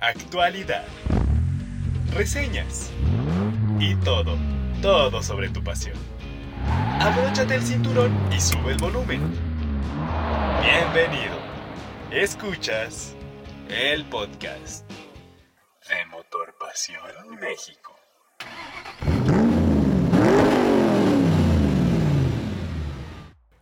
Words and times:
actualidad, 0.00 0.86
reseñas 2.14 2.90
y 3.78 3.94
todo, 3.96 4.36
todo 4.80 5.22
sobre 5.22 5.50
tu 5.50 5.62
pasión. 5.62 5.96
Abróchate 6.98 7.54
el 7.54 7.62
cinturón 7.62 8.12
y 8.32 8.40
sube 8.40 8.72
el 8.72 8.78
volumen. 8.78 9.20
Bienvenido. 10.62 11.36
Escuchas 12.10 13.14
el 13.68 14.04
podcast 14.06 14.90
de 14.90 16.06
Motor 16.06 16.54
Pasión 16.58 17.38
México. 17.38 17.94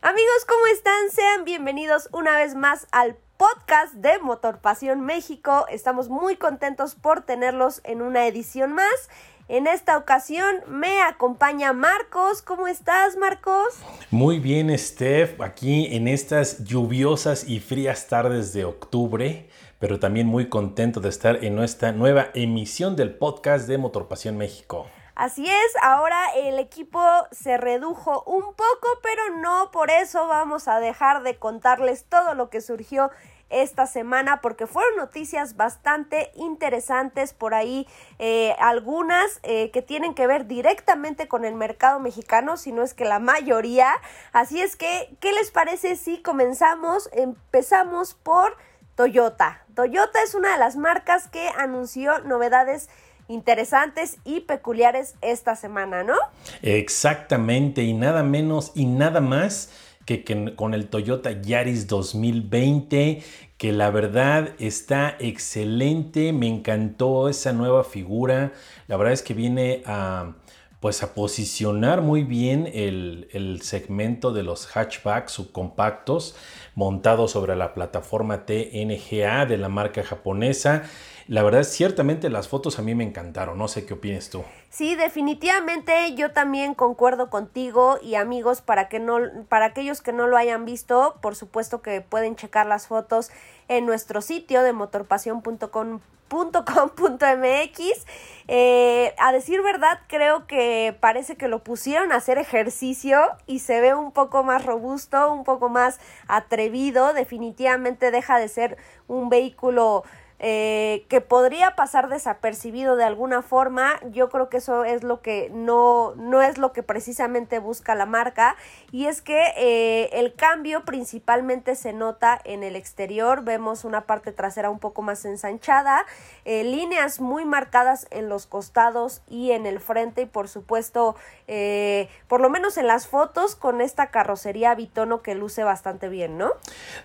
Amigos, 0.01 0.45
¿cómo 0.47 0.67
están? 0.73 1.11
Sean 1.11 1.45
bienvenidos 1.45 2.09
una 2.13 2.39
vez 2.39 2.55
más 2.55 2.87
al 2.93 3.19
podcast 3.39 3.95
de 3.95 4.19
Motor 4.19 4.59
Pasión 4.59 5.01
México. 5.01 5.67
Estamos 5.71 6.09
muy 6.09 6.35
contentos 6.37 6.97
por 6.97 7.23
tenerlos 7.23 7.81
en 7.85 8.03
una 8.03 8.27
edición 8.27 8.73
más. 8.73 9.09
En 9.47 9.69
esta 9.69 9.97
ocasión 9.97 10.57
me 10.67 11.01
acompaña 11.03 11.73
Marcos. 11.73 12.43
¿Cómo 12.43 12.67
estás, 12.67 13.17
Marcos? 13.17 13.79
Muy 14.11 14.41
bien, 14.41 14.77
Steph. 14.77 15.41
Aquí 15.41 15.87
en 15.95 16.09
estas 16.09 16.65
lluviosas 16.65 17.49
y 17.49 17.61
frías 17.61 18.09
tardes 18.09 18.53
de 18.53 18.65
octubre, 18.65 19.49
pero 19.79 20.01
también 20.01 20.27
muy 20.27 20.49
contento 20.49 20.99
de 20.99 21.09
estar 21.09 21.45
en 21.45 21.55
nuestra 21.55 21.93
nueva 21.93 22.31
emisión 22.35 22.97
del 22.97 23.17
podcast 23.17 23.69
de 23.69 23.79
Motor 23.79 24.09
Pasión 24.09 24.37
México. 24.37 24.87
Así 25.19 25.45
es, 25.45 25.73
ahora 25.83 26.27
el 26.37 26.61
equipo 26.61 27.03
se 27.33 27.57
redujo 27.57 28.23
un 28.23 28.55
poco, 28.55 28.89
pero 29.03 29.37
no 29.41 29.73
por 29.73 29.91
eso 29.91 30.29
vamos 30.29 30.69
a 30.69 30.79
dejar 30.79 31.25
de 31.25 31.37
contarles 31.37 32.05
todo 32.05 32.35
lo 32.35 32.51
que 32.51 32.61
surgió 32.61 33.11
esta 33.51 33.87
semana 33.87 34.41
porque 34.41 34.67
fueron 34.67 34.97
noticias 34.97 35.57
bastante 35.57 36.31
interesantes 36.37 37.33
por 37.33 37.55
ahí, 37.55 37.87
eh, 38.19 38.55
algunas 38.59 39.41
eh, 39.43 39.71
que 39.71 39.83
tienen 39.83 40.15
que 40.15 40.27
ver 40.27 40.47
directamente 40.47 41.29
con 41.29 41.45
el 41.45 41.55
mercado 41.55 42.01
mexicano, 42.01 42.57
si 42.57 42.73
no 42.73 42.83
es 42.83 42.95
que 42.95 43.05
la 43.05 43.19
mayoría. 43.19 43.91
Así 44.33 44.61
es 44.61 44.77
que, 44.77 45.17
¿qué 45.21 45.33
les 45.33 45.51
parece 45.51 45.97
si 45.97 46.23
comenzamos? 46.23 47.09
Empezamos 47.13 48.15
por 48.15 48.57
Toyota. 48.95 49.65
Toyota 49.75 50.23
es 50.23 50.35
una 50.35 50.53
de 50.53 50.59
las 50.59 50.77
marcas 50.77 51.29
que 51.29 51.49
anunció 51.57 52.19
novedades 52.21 52.89
interesantes 53.29 54.17
y 54.25 54.41
peculiares 54.41 55.15
esta 55.21 55.55
semana, 55.55 56.03
¿no? 56.03 56.17
Exactamente, 56.63 57.83
y 57.83 57.93
nada 57.93 58.23
menos 58.23 58.73
y 58.75 58.87
nada 58.87 59.21
más 59.21 59.71
que, 60.09 60.55
con 60.57 60.73
el 60.73 60.89
Toyota 60.89 61.33
Yaris 61.43 61.87
2020, 61.87 63.23
que 63.59 63.73
la 63.73 63.91
verdad 63.91 64.55
está 64.59 65.17
excelente, 65.21 66.33
me 66.33 66.49
encantó 66.49 67.29
esa 67.29 67.53
nueva 67.53 67.85
figura, 67.85 68.53
la 68.87 68.97
verdad 68.97 69.13
es 69.13 69.23
que 69.23 69.35
viene 69.35 69.83
a 69.85 70.33
pues 70.81 71.03
a 71.03 71.13
posicionar 71.13 72.03
muy 72.03 72.23
bien 72.23 72.71
el, 72.73 73.29
el, 73.33 73.63
segmento 73.63 74.33
de 74.33 74.45
los 74.45 74.67
hatchbacks 74.67 75.33
subcompactos 75.33 76.37
montados 76.77 77.33
sobre 77.33 77.57
la 77.57 77.75
plataforma 77.75 78.47
TNGA 78.47 79.45
de 79.47 79.59
la 79.59 79.69
marca 79.69 80.05
japonesa. 80.05 80.85
La 81.29 81.43
verdad, 81.43 81.63
ciertamente 81.65 82.31
las 82.31 82.49
fotos 82.49 82.79
a 82.79 82.83
mí 82.83 82.95
me 82.95 83.05
encantaron. 83.05 83.59
No 83.59 83.69
sé 83.69 83.85
qué 83.85 83.93
opinas 83.93 84.31
tú. 84.31 84.45
Sí, 84.71 84.95
definitivamente 84.95 86.15
yo 86.15 86.33
también 86.33 86.75
concuerdo 86.75 87.29
contigo 87.29 87.99
y 88.03 88.15
amigos 88.15 88.63
para 88.63 88.89
que 88.89 88.99
no 88.99 89.19
para 89.51 89.67
aquellos 89.67 90.01
que 90.01 90.15
no 90.15 90.27
lo 90.27 90.39
hayan 90.39 90.65
visto, 90.65 91.19
por 91.21 91.37
supuesto 91.37 91.83
que 91.83 92.01
pueden 92.01 92.35
checar 92.35 92.65
las 92.65 92.87
fotos 92.87 93.31
en 93.69 93.85
nuestro 93.85 94.23
sitio 94.23 94.63
de 94.63 94.73
motorpasión.com 94.73 96.01
.com.mx 96.29 98.07
eh, 98.49 99.15
a 99.17 99.33
decir 99.33 99.63
verdad 99.63 100.01
creo 100.09 100.47
que 100.47 100.95
parece 101.01 101.37
que 101.37 101.49
lo 101.49 101.65
pusieron 101.65 102.13
a 102.13 102.17
hacer 102.17 102.37
ejercicio 102.37 103.19
y 103.47 103.61
se 103.61 103.81
ve 103.81 103.95
un 103.95 104.13
poco 104.13 104.45
más 104.45 104.67
robusto 104.67 105.33
un 105.33 105.45
poco 105.45 105.71
más 105.71 105.99
atrevido 106.27 107.15
definitivamente 107.15 108.11
deja 108.11 108.39
de 108.39 108.49
ser 108.49 108.77
un 109.07 109.31
vehículo 109.31 110.05
eh, 110.41 111.05
que 111.09 111.21
podría 111.21 111.75
pasar 111.75 112.09
desapercibido 112.09 112.97
de 112.97 113.05
alguna 113.05 113.43
forma. 113.43 113.99
Yo 114.11 114.29
creo 114.29 114.49
que 114.49 114.59
eso 114.59 114.85
es 114.85 115.03
lo 115.03 115.21
que 115.21 115.51
no, 115.53 116.15
no 116.17 116.43
es 116.43 116.59
lo 116.59 116.73
que 116.73 116.83
precisamente 116.83 117.59
busca 117.59 117.95
la 117.95 118.07
marca. 118.07 118.57
Y 118.93 119.07
es 119.07 119.21
que 119.21 119.53
eh, 119.57 120.11
el 120.13 120.35
cambio 120.35 120.85
principalmente 120.85 121.75
se 121.75 121.93
nota 121.93 122.41
en 122.45 122.63
el 122.63 122.77
exterior. 122.77 123.43
Vemos 123.43 123.85
una 123.85 124.03
parte 124.03 124.33
trasera 124.33 124.71
un 124.71 124.79
poco 124.79 125.03
más 125.03 125.25
ensanchada, 125.25 126.07
eh, 126.45 126.65
líneas 126.65 127.21
muy 127.21 127.45
marcadas 127.45 128.07
en 128.11 128.29
los 128.29 128.47
costados 128.47 129.23
y 129.29 129.51
en 129.51 129.67
el 129.67 129.81
frente. 129.81 130.23
Y 130.23 130.27
por 130.27 130.49
supuesto, 130.49 131.17
eh, 131.47 132.09
por 132.29 132.41
lo 132.41 132.49
menos 132.49 132.79
en 132.79 132.87
las 132.87 133.07
fotos, 133.07 133.57
con 133.57 133.81
esta 133.81 134.11
carrocería 134.11 134.75
bitono 134.75 135.23
que 135.23 135.35
luce 135.35 135.65
bastante 135.65 136.09
bien, 136.09 136.39
¿no? 136.39 136.53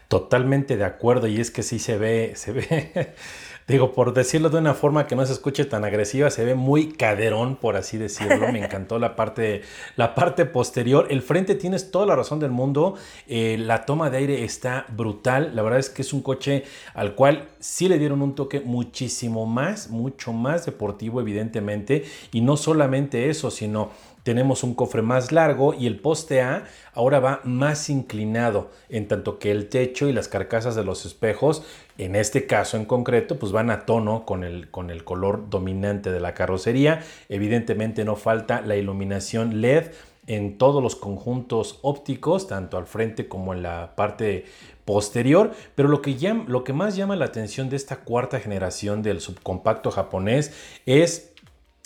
Totalmente 0.07 0.77
de 0.77 0.85
acuerdo. 0.85 1.27
Y 1.27 1.41
es 1.41 1.51
que 1.51 1.63
sí 1.63 1.79
se 1.79 1.97
ve, 1.97 2.33
se 2.35 2.51
ve 2.51 3.15
digo, 3.67 3.93
por 3.93 4.13
decirlo 4.13 4.49
de 4.49 4.57
una 4.57 4.73
forma 4.73 5.07
que 5.07 5.15
no 5.15 5.25
se 5.25 5.33
escuche 5.33 5.65
tan 5.65 5.85
agresiva, 5.85 6.29
se 6.29 6.45
ve 6.45 6.55
muy 6.55 6.91
caderón, 6.93 7.55
por 7.55 7.75
así 7.75 7.97
decirlo. 7.97 8.51
Me 8.51 8.63
encantó 8.63 8.99
la 8.99 9.15
parte, 9.15 9.61
la 9.95 10.15
parte 10.15 10.45
posterior. 10.45 11.07
El 11.09 11.21
frente 11.21 11.55
tienes 11.55 11.91
toda 11.91 12.05
la 12.05 12.15
razón 12.15 12.39
del 12.39 12.51
mundo. 12.51 12.95
Eh, 13.27 13.57
la 13.59 13.85
toma 13.85 14.09
de 14.09 14.17
aire 14.17 14.43
está 14.43 14.85
brutal. 14.89 15.55
La 15.55 15.61
verdad 15.61 15.79
es 15.79 15.89
que 15.89 16.01
es 16.01 16.13
un 16.13 16.21
coche 16.21 16.63
al 16.93 17.15
cual 17.15 17.49
sí 17.59 17.87
le 17.87 17.99
dieron 17.99 18.21
un 18.21 18.35
toque 18.35 18.59
muchísimo 18.59 19.45
más, 19.45 19.89
mucho 19.89 20.33
más 20.33 20.65
deportivo, 20.65 21.21
evidentemente. 21.21 22.05
Y 22.31 22.41
no 22.41 22.57
solamente 22.57 23.29
eso, 23.29 23.51
sino 23.51 23.91
tenemos 24.23 24.63
un 24.63 24.73
cofre 24.73 25.01
más 25.01 25.31
largo 25.31 25.73
y 25.73 25.85
el 25.85 25.99
poste 25.99 26.41
A 26.41 26.65
ahora 26.93 27.19
va 27.19 27.41
más 27.43 27.89
inclinado, 27.89 28.71
en 28.89 29.07
tanto 29.07 29.37
que 29.37 29.51
el 29.51 29.67
techo 29.67 30.07
y 30.07 30.13
las 30.13 30.27
carcasas 30.27 30.75
de 30.75 30.83
los 30.83 31.05
espejos, 31.05 31.63
en 31.97 32.15
este 32.15 32.47
caso 32.47 32.77
en 32.77 32.85
concreto, 32.85 33.37
pues 33.37 33.51
van 33.51 33.69
a 33.69 33.85
tono 33.85 34.25
con 34.25 34.43
el, 34.43 34.69
con 34.71 34.89
el 34.89 35.03
color 35.03 35.49
dominante 35.49 36.11
de 36.11 36.19
la 36.19 36.33
carrocería. 36.33 37.03
Evidentemente 37.29 38.03
no 38.03 38.15
falta 38.15 38.61
la 38.61 38.75
iluminación 38.75 39.61
LED 39.61 39.91
en 40.27 40.57
todos 40.57 40.81
los 40.81 40.95
conjuntos 40.95 41.79
ópticos, 41.81 42.47
tanto 42.47 42.77
al 42.77 42.87
frente 42.87 43.27
como 43.27 43.53
en 43.53 43.61
la 43.61 43.95
parte 43.95 44.45
posterior, 44.85 45.51
pero 45.75 45.89
lo 45.89 46.01
que, 46.01 46.15
llama, 46.15 46.45
lo 46.47 46.63
que 46.63 46.73
más 46.73 46.95
llama 46.95 47.15
la 47.15 47.25
atención 47.25 47.69
de 47.69 47.75
esta 47.75 47.97
cuarta 47.97 48.39
generación 48.39 49.01
del 49.01 49.21
subcompacto 49.21 49.91
japonés 49.91 50.53
es 50.85 51.33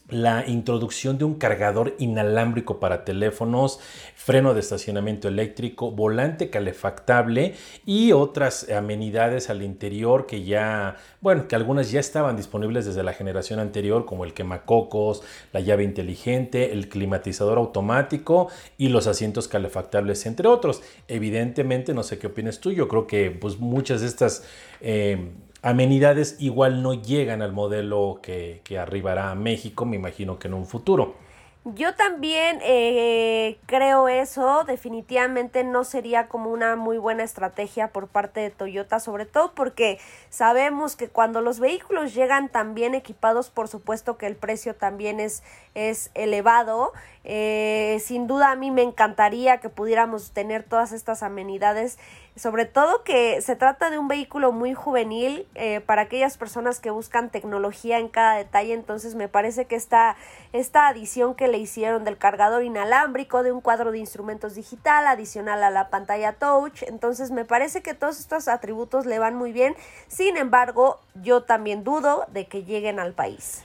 la 0.10 0.48
introducción 0.48 1.18
de 1.18 1.26
un 1.26 1.36
cargador 1.36 1.96
inalámbrico 2.00 2.80
para 2.80 3.04
teléfonos, 3.04 3.80
freno 4.28 4.54
de 4.54 4.60
estacionamiento 4.60 5.30
eléctrico, 5.30 5.90
volante 5.90 6.50
calefactable 6.50 7.54
y 7.86 8.12
otras 8.12 8.70
amenidades 8.70 9.50
al 9.50 9.62
interior 9.62 10.26
que 10.26 10.44
ya, 10.44 10.98
bueno, 11.22 11.48
que 11.48 11.56
algunas 11.56 11.92
ya 11.92 12.02
estaban 12.02 12.36
disponibles 12.36 12.86
desde 12.86 13.04
la 13.04 13.14
generación 13.14 13.62
anterior, 13.62 14.06
como 14.06 14.26
el 14.26 14.34
quemacocos, 14.34 15.24
la 15.54 15.62
llave 15.62 15.86
inteligente, 15.86 16.74
el 16.74 16.90
climatizador 16.90 17.58
automático 17.58 18.50
y 18.78 18.90
los 18.90 19.08
asientos 19.08 19.48
calefactables, 19.48 20.26
entre 20.26 20.50
otros. 20.50 20.82
Evidentemente, 21.08 21.94
no 21.94 22.04
sé 22.04 22.20
qué 22.20 22.28
opinas 22.28 22.60
tú, 22.60 22.74
yo 22.74 22.90
creo 22.90 23.08
que 23.08 23.32
pues 23.32 23.58
muchas 23.60 24.02
de 24.02 24.08
estas... 24.08 24.44
Eh, 24.82 25.32
amenidades 25.64 26.36
igual 26.40 26.84
no 26.84 26.94
llegan 26.94 27.42
al 27.42 27.52
modelo 27.52 28.20
que, 28.22 28.62
que, 28.64 28.78
arribará 28.78 29.32
a 29.32 29.36
México, 29.36 29.86
me 29.86 29.96
imagino 29.96 30.38
que 30.38 30.48
en 30.48 30.54
un 30.54 30.68
futuro. 30.68 31.27
Yo 31.76 31.96
también 31.96 32.60
eh, 32.62 33.60
creo 33.66 34.08
eso, 34.08 34.64
definitivamente 34.64 35.66
no 35.66 35.84
sería 35.84 36.30
como 36.30 36.50
una 36.50 36.78
muy 36.78 36.98
buena 36.98 37.26
estrategia 37.26 37.90
por 37.92 38.08
parte 38.08 38.40
de 38.40 38.52
Toyota, 38.52 39.02
sobre 39.02 39.26
todo 39.26 39.52
porque 39.54 40.00
sabemos 40.30 40.96
que 40.96 41.10
cuando 41.10 41.42
los 41.42 41.60
vehículos 41.60 42.14
llegan 42.14 42.48
tan 42.48 42.74
bien 42.74 42.96
equipados, 42.96 43.50
por 43.50 43.68
supuesto 43.68 44.18
que 44.18 44.28
el 44.28 44.38
precio 44.38 44.76
también 44.76 45.20
es, 45.20 45.44
es 45.76 46.10
elevado. 46.14 46.94
Eh, 47.30 48.02
sin 48.02 48.26
duda 48.26 48.52
a 48.52 48.56
mí 48.56 48.72
me 48.72 48.84
encantaría 48.84 49.58
que 49.58 49.68
pudiéramos 49.68 50.32
tener 50.32 50.64
todas 50.64 50.94
estas 50.94 51.24
amenidades 51.24 51.98
sobre 52.38 52.66
todo 52.66 53.04
que 53.04 53.42
se 53.42 53.56
trata 53.56 53.90
de 53.90 53.98
un 53.98 54.08
vehículo 54.08 54.52
muy 54.52 54.74
juvenil 54.74 55.48
eh, 55.56 55.82
para 55.82 56.04
aquellas 56.04 56.38
personas 56.38 56.80
que 56.80 56.92
buscan 56.92 57.32
tecnología 57.32 57.98
en 57.98 58.10
cada 58.10 58.36
detalle, 58.36 58.74
entonces 58.74 59.16
me 59.16 59.28
parece 59.28 59.66
que 59.66 59.76
esta, 59.76 60.16
esta 60.54 60.88
adición 60.88 61.34
que 61.34 61.48
le 61.48 61.58
hicieron 61.58 62.04
del 62.04 62.18
cargador 62.18 62.64
inalámbrico, 62.64 63.42
de 63.42 63.52
un 63.52 63.62
cuadro 63.62 63.92
de 63.92 63.98
instrumentos 63.98 64.54
digital 64.54 65.08
adicional 65.08 65.64
a 65.64 65.72
la 65.72 65.90
pantalla 65.90 66.34
touch, 66.34 66.84
entonces 66.84 67.32
me 67.32 67.44
parece 67.44 67.82
que 67.82 67.96
todos 67.96 68.20
estos 68.20 68.48
atributos 68.48 69.08
le 69.08 69.18
van 69.18 69.36
muy 69.36 69.52
bien, 69.52 69.76
sin 70.08 70.38
embargo 70.38 71.00
yo 71.16 71.42
también 71.42 71.84
dudo 71.84 72.26
de 72.32 72.46
que 72.46 72.64
lleguen 72.64 73.00
al 73.00 73.14
país. 73.14 73.64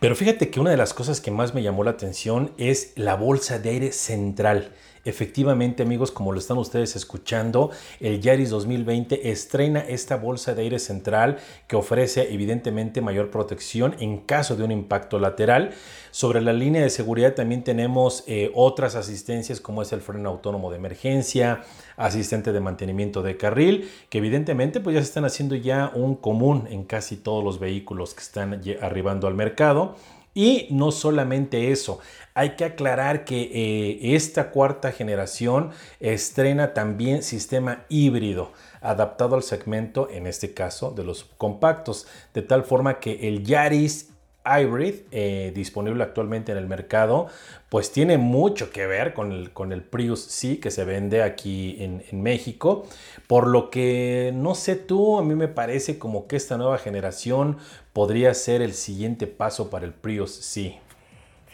Pero 0.00 0.16
fíjate 0.16 0.50
que 0.50 0.60
una 0.60 0.70
de 0.70 0.76
las 0.76 0.94
cosas 0.94 1.20
que 1.20 1.30
más 1.30 1.54
me 1.54 1.62
llamó 1.62 1.84
la 1.84 1.92
atención 1.92 2.52
es 2.58 2.92
la 2.96 3.14
bolsa 3.14 3.58
de 3.58 3.70
aire 3.70 3.92
central. 3.92 4.72
Efectivamente, 5.06 5.84
amigos, 5.84 6.10
como 6.10 6.32
lo 6.32 6.38
están 6.40 6.58
ustedes 6.58 6.96
escuchando, 6.96 7.70
el 8.00 8.20
Yaris 8.20 8.50
2020 8.50 9.30
estrena 9.30 9.78
esta 9.78 10.16
bolsa 10.16 10.56
de 10.56 10.62
aire 10.62 10.80
central 10.80 11.38
que 11.68 11.76
ofrece 11.76 12.34
evidentemente 12.34 13.00
mayor 13.00 13.30
protección 13.30 13.94
en 14.00 14.18
caso 14.18 14.56
de 14.56 14.64
un 14.64 14.72
impacto 14.72 15.20
lateral. 15.20 15.70
Sobre 16.10 16.40
la 16.40 16.52
línea 16.52 16.82
de 16.82 16.90
seguridad 16.90 17.34
también 17.34 17.62
tenemos 17.62 18.24
eh, 18.26 18.50
otras 18.52 18.96
asistencias 18.96 19.60
como 19.60 19.80
es 19.80 19.92
el 19.92 20.00
freno 20.00 20.28
autónomo 20.28 20.72
de 20.72 20.78
emergencia, 20.78 21.62
asistente 21.96 22.50
de 22.50 22.58
mantenimiento 22.58 23.22
de 23.22 23.36
carril, 23.36 23.88
que 24.10 24.18
evidentemente 24.18 24.80
pues 24.80 24.94
ya 24.94 25.00
se 25.02 25.06
están 25.06 25.24
haciendo 25.24 25.54
ya 25.54 25.92
un 25.94 26.16
común 26.16 26.66
en 26.68 26.82
casi 26.82 27.16
todos 27.16 27.44
los 27.44 27.60
vehículos 27.60 28.12
que 28.12 28.22
están 28.22 28.60
arribando 28.82 29.28
al 29.28 29.34
mercado. 29.34 29.94
Y 30.36 30.68
no 30.68 30.92
solamente 30.92 31.72
eso, 31.72 31.98
hay 32.34 32.56
que 32.56 32.66
aclarar 32.66 33.24
que 33.24 33.40
eh, 33.40 34.14
esta 34.14 34.50
cuarta 34.50 34.92
generación 34.92 35.70
estrena 35.98 36.74
también 36.74 37.22
sistema 37.22 37.86
híbrido 37.88 38.52
adaptado 38.82 39.34
al 39.34 39.42
segmento, 39.42 40.10
en 40.10 40.26
este 40.26 40.52
caso, 40.52 40.90
de 40.90 41.04
los 41.04 41.24
compactos, 41.24 42.06
de 42.34 42.42
tal 42.42 42.64
forma 42.64 43.00
que 43.00 43.28
el 43.28 43.44
Yaris 43.44 44.10
Hybrid 44.46 44.94
eh, 45.10 45.52
disponible 45.54 46.02
actualmente 46.04 46.52
en 46.52 46.58
el 46.58 46.66
mercado, 46.66 47.26
pues 47.68 47.90
tiene 47.90 48.16
mucho 48.18 48.70
que 48.70 48.86
ver 48.86 49.12
con 49.12 49.32
el, 49.32 49.82
Prius 49.82 50.20
C 50.20 50.60
que 50.60 50.70
se 50.70 50.84
vende 50.84 51.22
aquí 51.22 51.76
en, 51.80 52.04
en, 52.10 52.22
México. 52.22 52.86
Por 53.26 53.48
lo 53.48 53.70
que 53.70 54.32
no 54.34 54.54
sé 54.54 54.76
tú, 54.76 55.18
a 55.18 55.22
mí 55.22 55.34
me 55.34 55.48
parece 55.48 55.98
como 55.98 56.26
que 56.26 56.36
esta 56.36 56.56
nueva 56.56 56.78
generación 56.78 57.58
podría 57.92 58.32
ser 58.34 58.62
el 58.62 58.74
siguiente 58.74 59.26
paso 59.26 59.70
para 59.70 59.84
el 59.84 59.92
Prius 59.92 60.30
C. 60.30 60.85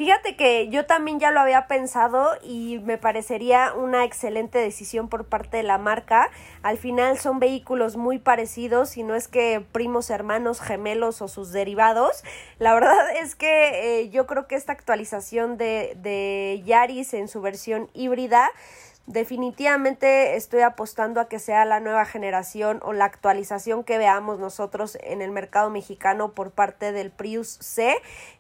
Fíjate 0.02 0.34
que 0.34 0.68
yo 0.68 0.84
también 0.84 1.20
ya 1.20 1.30
lo 1.30 1.38
había 1.38 1.68
pensado 1.68 2.32
y 2.42 2.80
me 2.80 2.98
parecería 2.98 3.72
una 3.72 4.04
excelente 4.04 4.58
decisión 4.58 5.08
por 5.08 5.26
parte 5.26 5.58
de 5.58 5.62
la 5.62 5.78
marca. 5.78 6.28
Al 6.64 6.76
final 6.76 7.20
son 7.20 7.38
vehículos 7.38 7.96
muy 7.96 8.18
parecidos, 8.18 8.96
y 8.96 9.04
no 9.04 9.14
es 9.14 9.28
que 9.28 9.64
primos 9.70 10.10
hermanos 10.10 10.60
gemelos 10.60 11.22
o 11.22 11.28
sus 11.28 11.52
derivados. 11.52 12.24
La 12.58 12.74
verdad 12.74 12.96
es 13.22 13.36
que 13.36 14.00
eh, 14.00 14.10
yo 14.10 14.26
creo 14.26 14.48
que 14.48 14.56
esta 14.56 14.72
actualización 14.72 15.56
de, 15.56 15.96
de 16.02 16.64
Yaris 16.66 17.14
en 17.14 17.28
su 17.28 17.40
versión 17.40 17.88
híbrida 17.94 18.50
definitivamente 19.06 20.36
estoy 20.36 20.60
apostando 20.60 21.20
a 21.20 21.28
que 21.28 21.38
sea 21.38 21.64
la 21.64 21.80
nueva 21.80 22.04
generación 22.04 22.80
o 22.82 22.92
la 22.92 23.04
actualización 23.04 23.82
que 23.82 23.98
veamos 23.98 24.38
nosotros 24.38 24.96
en 25.02 25.22
el 25.22 25.32
mercado 25.32 25.70
mexicano 25.70 26.32
por 26.32 26.52
parte 26.52 26.92
del 26.92 27.10
Prius 27.10 27.58
C, 27.60 27.94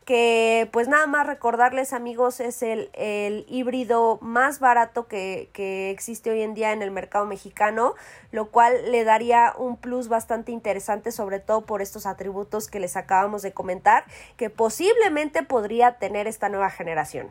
que 0.04 0.68
pues 0.72 0.86
nada 0.86 1.06
más 1.06 1.26
recordarles 1.26 1.92
amigos 1.92 2.38
es 2.40 2.62
el, 2.62 2.90
el 2.94 3.44
híbrido 3.48 4.18
más 4.22 4.60
barato 4.60 5.08
que, 5.08 5.50
que 5.52 5.90
existe 5.90 6.30
hoy 6.30 6.42
en 6.42 6.54
día 6.54 6.72
en 6.72 6.82
el 6.82 6.92
mercado 6.92 7.26
mexicano, 7.26 7.94
lo 8.30 8.50
cual 8.50 8.92
le 8.92 9.02
daría 9.04 9.54
un 9.58 9.76
plus 9.76 10.08
bastante 10.08 10.52
interesante 10.52 11.10
sobre 11.10 11.40
todo 11.40 11.62
por 11.62 11.82
estos 11.82 12.06
atributos 12.06 12.68
que 12.68 12.78
les 12.78 12.96
acabamos 12.96 13.42
de 13.42 13.52
comentar, 13.52 14.04
que 14.36 14.48
posiblemente 14.48 15.42
podría 15.42 15.98
tener 15.98 16.28
esta 16.28 16.48
nueva 16.48 16.70
generación. 16.70 17.30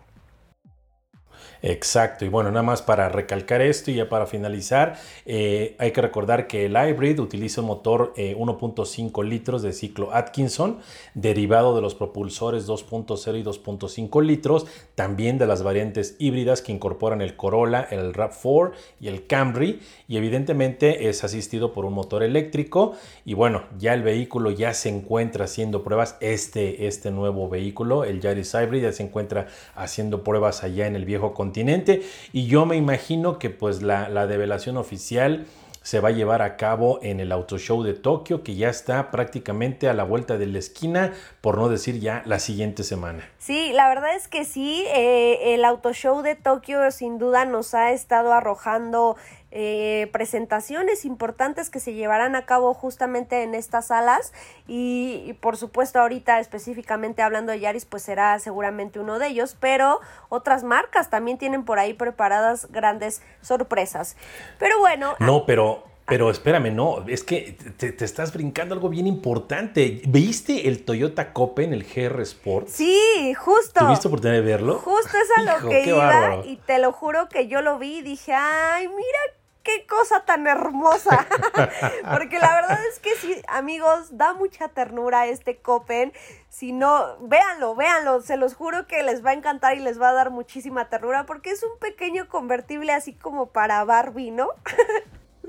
Exacto, 1.61 2.25
y 2.25 2.29
bueno, 2.29 2.49
nada 2.49 2.63
más 2.63 2.81
para 2.81 3.09
recalcar 3.09 3.61
esto 3.61 3.91
y 3.91 3.95
ya 3.95 4.09
para 4.09 4.25
finalizar, 4.25 4.97
eh, 5.25 5.75
hay 5.77 5.91
que 5.91 6.01
recordar 6.01 6.47
que 6.47 6.65
el 6.65 6.73
hybrid 6.73 7.19
utiliza 7.19 7.61
un 7.61 7.67
motor 7.67 8.13
1.5 8.15 9.23
eh, 9.23 9.27
litros 9.27 9.61
de 9.61 9.73
ciclo 9.73 10.13
Atkinson, 10.13 10.79
derivado 11.13 11.75
de 11.75 11.81
los 11.81 11.95
propulsores 11.95 12.67
2.0 12.67 13.39
y 13.39 13.43
2.5 13.43 14.23
litros, 14.23 14.65
también 14.95 15.37
de 15.37 15.45
las 15.47 15.63
variantes 15.63 16.15
híbridas 16.19 16.61
que 16.61 16.71
incorporan 16.71 17.21
el 17.21 17.35
Corolla, 17.35 17.87
el 17.91 18.13
RAV4 18.13 18.71
y 18.99 19.07
el 19.07 19.27
Camry, 19.27 19.79
y 20.07 20.17
evidentemente 20.17 21.09
es 21.09 21.23
asistido 21.23 21.73
por 21.73 21.85
un 21.85 21.93
motor 21.93 22.23
eléctrico, 22.23 22.93
y 23.25 23.33
bueno, 23.33 23.63
ya 23.77 23.93
el 23.93 24.03
vehículo 24.03 24.51
ya 24.51 24.73
se 24.73 24.89
encuentra 24.89 25.45
haciendo 25.45 25.83
pruebas, 25.83 26.17
este, 26.19 26.87
este 26.87 27.11
nuevo 27.11 27.49
vehículo, 27.49 28.03
el 28.03 28.19
Yaris 28.19 28.53
Hybrid, 28.53 28.83
ya 28.83 28.91
se 28.91 29.03
encuentra 29.03 29.47
haciendo 29.75 30.23
pruebas 30.23 30.63
allá 30.63 30.87
en 30.87 30.95
el 30.95 31.05
viejo 31.05 31.30
continente 31.33 32.01
y 32.33 32.47
yo 32.47 32.65
me 32.65 32.75
imagino 32.75 33.39
que 33.39 33.49
pues 33.49 33.81
la, 33.81 34.09
la 34.09 34.27
develación 34.27 34.77
oficial 34.77 35.45
se 35.83 35.99
va 35.99 36.09
a 36.09 36.11
llevar 36.11 36.41
a 36.41 36.57
cabo 36.57 36.99
en 37.01 37.19
el 37.19 37.31
Auto 37.31 37.57
Show 37.57 37.81
de 37.81 37.93
Tokio, 37.93 38.43
que 38.43 38.55
ya 38.55 38.69
está 38.69 39.09
prácticamente 39.09 39.89
a 39.89 39.93
la 39.93 40.03
vuelta 40.03 40.37
de 40.37 40.45
la 40.45 40.59
esquina, 40.59 41.13
por 41.41 41.57
no 41.57 41.69
decir 41.69 41.99
ya 41.99 42.21
la 42.25 42.39
siguiente 42.39 42.83
semana. 42.83 43.27
Sí, 43.39 43.71
la 43.73 43.89
verdad 43.89 44.15
es 44.15 44.27
que 44.27 44.45
sí, 44.45 44.85
eh, 44.93 45.55
el 45.55 45.65
Auto 45.65 45.93
Show 45.93 46.21
de 46.21 46.35
Tokio 46.35 46.91
sin 46.91 47.17
duda 47.17 47.45
nos 47.45 47.73
ha 47.73 47.91
estado 47.91 48.31
arrojando 48.33 49.17
eh, 49.51 50.09
presentaciones 50.13 51.03
importantes 51.03 51.69
que 51.69 51.81
se 51.81 51.93
llevarán 51.93 52.35
a 52.35 52.45
cabo 52.45 52.73
justamente 52.73 53.43
en 53.43 53.53
estas 53.53 53.87
salas 53.87 54.31
y, 54.65 55.35
por 55.41 55.57
supuesto 55.57 55.99
ahorita 55.99 56.39
específicamente 56.39 57.21
hablando 57.21 57.51
de 57.51 57.59
Yaris 57.59 57.83
pues 57.85 58.03
será 58.03 58.39
seguramente 58.39 58.99
uno 58.99 59.19
de 59.19 59.27
ellos 59.27 59.57
pero 59.59 59.99
otras 60.29 60.63
marcas 60.63 61.09
también 61.09 61.37
tienen 61.37 61.65
por 61.65 61.79
ahí 61.79 61.93
preparadas 61.93 62.71
grandes 62.71 63.21
sorpresas 63.41 64.15
pero 64.57 64.79
bueno 64.79 65.15
no 65.19 65.45
pero 65.45 65.83
pero 66.05 66.29
espérame, 66.29 66.75
no, 66.75 67.05
es 67.07 67.23
que 67.23 67.55
te, 67.77 68.03
estás 68.03 68.33
brincando 68.33 68.75
algo 68.75 68.89
bien 68.89 69.07
importante. 69.07 70.01
¿Viste 70.05 70.67
el 70.67 70.83
Toyota 70.83 71.31
Copen, 71.31 71.71
el 71.71 71.85
GR 71.85 72.19
Sport? 72.23 72.67
Sí, 72.67 73.33
justo. 73.33 73.79
¿Tuviste 73.79 74.09
oportunidad 74.09 74.41
de 74.41 74.45
verlo? 74.45 74.79
Justo 74.79 75.17
es 75.17 75.29
a 75.37 75.57
lo 75.61 75.69
que 75.69 75.85
iba 75.85 76.45
y 76.45 76.57
te 76.57 76.79
lo 76.79 76.91
juro 76.91 77.29
que 77.29 77.47
yo 77.47 77.61
lo 77.61 77.79
vi 77.79 77.99
y 77.99 78.01
dije, 78.01 78.33
ay, 78.33 78.89
mira 78.89 79.40
qué 79.63 79.85
cosa 79.87 80.25
tan 80.25 80.47
hermosa. 80.47 81.27
Porque 82.11 82.39
la 82.39 82.53
verdad 82.55 82.79
es 82.91 82.99
que 82.99 83.15
sí, 83.15 83.41
amigos, 83.47 84.17
da 84.17 84.33
mucha 84.33 84.69
ternura 84.69 85.27
este 85.27 85.57
Copen. 85.57 86.13
Si 86.49 86.71
no, 86.71 87.17
véanlo, 87.21 87.75
véanlo, 87.75 88.21
se 88.21 88.37
los 88.37 88.55
juro 88.55 88.87
que 88.87 89.03
les 89.03 89.25
va 89.25 89.31
a 89.31 89.33
encantar 89.33 89.77
y 89.77 89.79
les 89.79 90.01
va 90.01 90.09
a 90.09 90.13
dar 90.13 90.31
muchísima 90.31 90.89
ternura 90.89 91.25
porque 91.25 91.51
es 91.51 91.63
un 91.63 91.77
pequeño 91.79 92.27
convertible 92.27 92.91
así 92.91 93.13
como 93.13 93.47
para 93.47 93.83
Barbie, 93.83 94.31
¿no? 94.31 94.49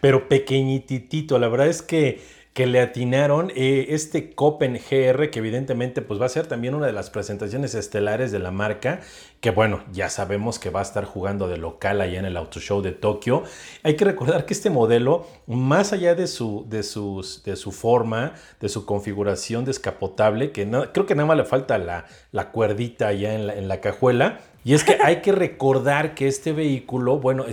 Pero 0.00 0.28
pequeñitito, 0.28 1.38
la 1.38 1.48
verdad 1.48 1.68
es 1.68 1.82
que 1.82 2.20
que 2.52 2.66
le 2.66 2.80
atinaron 2.80 3.52
eh, 3.54 3.86
este 3.90 4.34
Copen 4.34 4.74
GR, 4.74 5.30
que 5.30 5.38
evidentemente 5.38 6.02
pues 6.02 6.20
va 6.20 6.26
a 6.26 6.28
ser 6.28 6.46
también 6.46 6.74
una 6.74 6.86
de 6.86 6.92
las 6.92 7.08
presentaciones 7.08 7.74
estelares 7.74 8.32
de 8.32 8.40
la 8.40 8.50
marca, 8.50 9.00
que 9.40 9.50
bueno, 9.50 9.84
ya 9.92 10.08
sabemos 10.10 10.58
que 10.58 10.70
va 10.70 10.80
a 10.80 10.82
estar 10.82 11.04
jugando 11.04 11.46
de 11.46 11.58
local 11.58 12.00
allá 12.00 12.18
en 12.18 12.24
el 12.24 12.36
Auto 12.36 12.58
Show 12.58 12.82
de 12.82 12.92
Tokio. 12.92 13.44
Hay 13.84 13.94
que 13.94 14.04
recordar 14.04 14.46
que 14.46 14.54
este 14.54 14.68
modelo, 14.68 15.26
más 15.46 15.92
allá 15.92 16.14
de 16.16 16.26
su, 16.26 16.66
de 16.68 16.82
sus, 16.82 17.44
de 17.44 17.54
su 17.54 17.70
forma, 17.70 18.34
de 18.60 18.68
su 18.68 18.84
configuración 18.84 19.64
descapotable, 19.64 20.50
que 20.50 20.68
creo 20.92 21.06
que 21.06 21.14
nada 21.14 21.28
más 21.28 21.36
le 21.36 21.44
falta 21.44 21.78
la, 21.78 22.06
la 22.32 22.50
cuerdita 22.50 23.08
allá 23.08 23.34
en 23.34 23.46
la, 23.46 23.54
en 23.54 23.68
la 23.68 23.80
cajuela, 23.80 24.40
y 24.64 24.74
es 24.74 24.84
que 24.84 24.98
hay 25.02 25.22
que 25.22 25.32
recordar 25.32 26.14
que 26.14 26.26
este 26.26 26.52
vehículo, 26.52 27.18
bueno, 27.18 27.46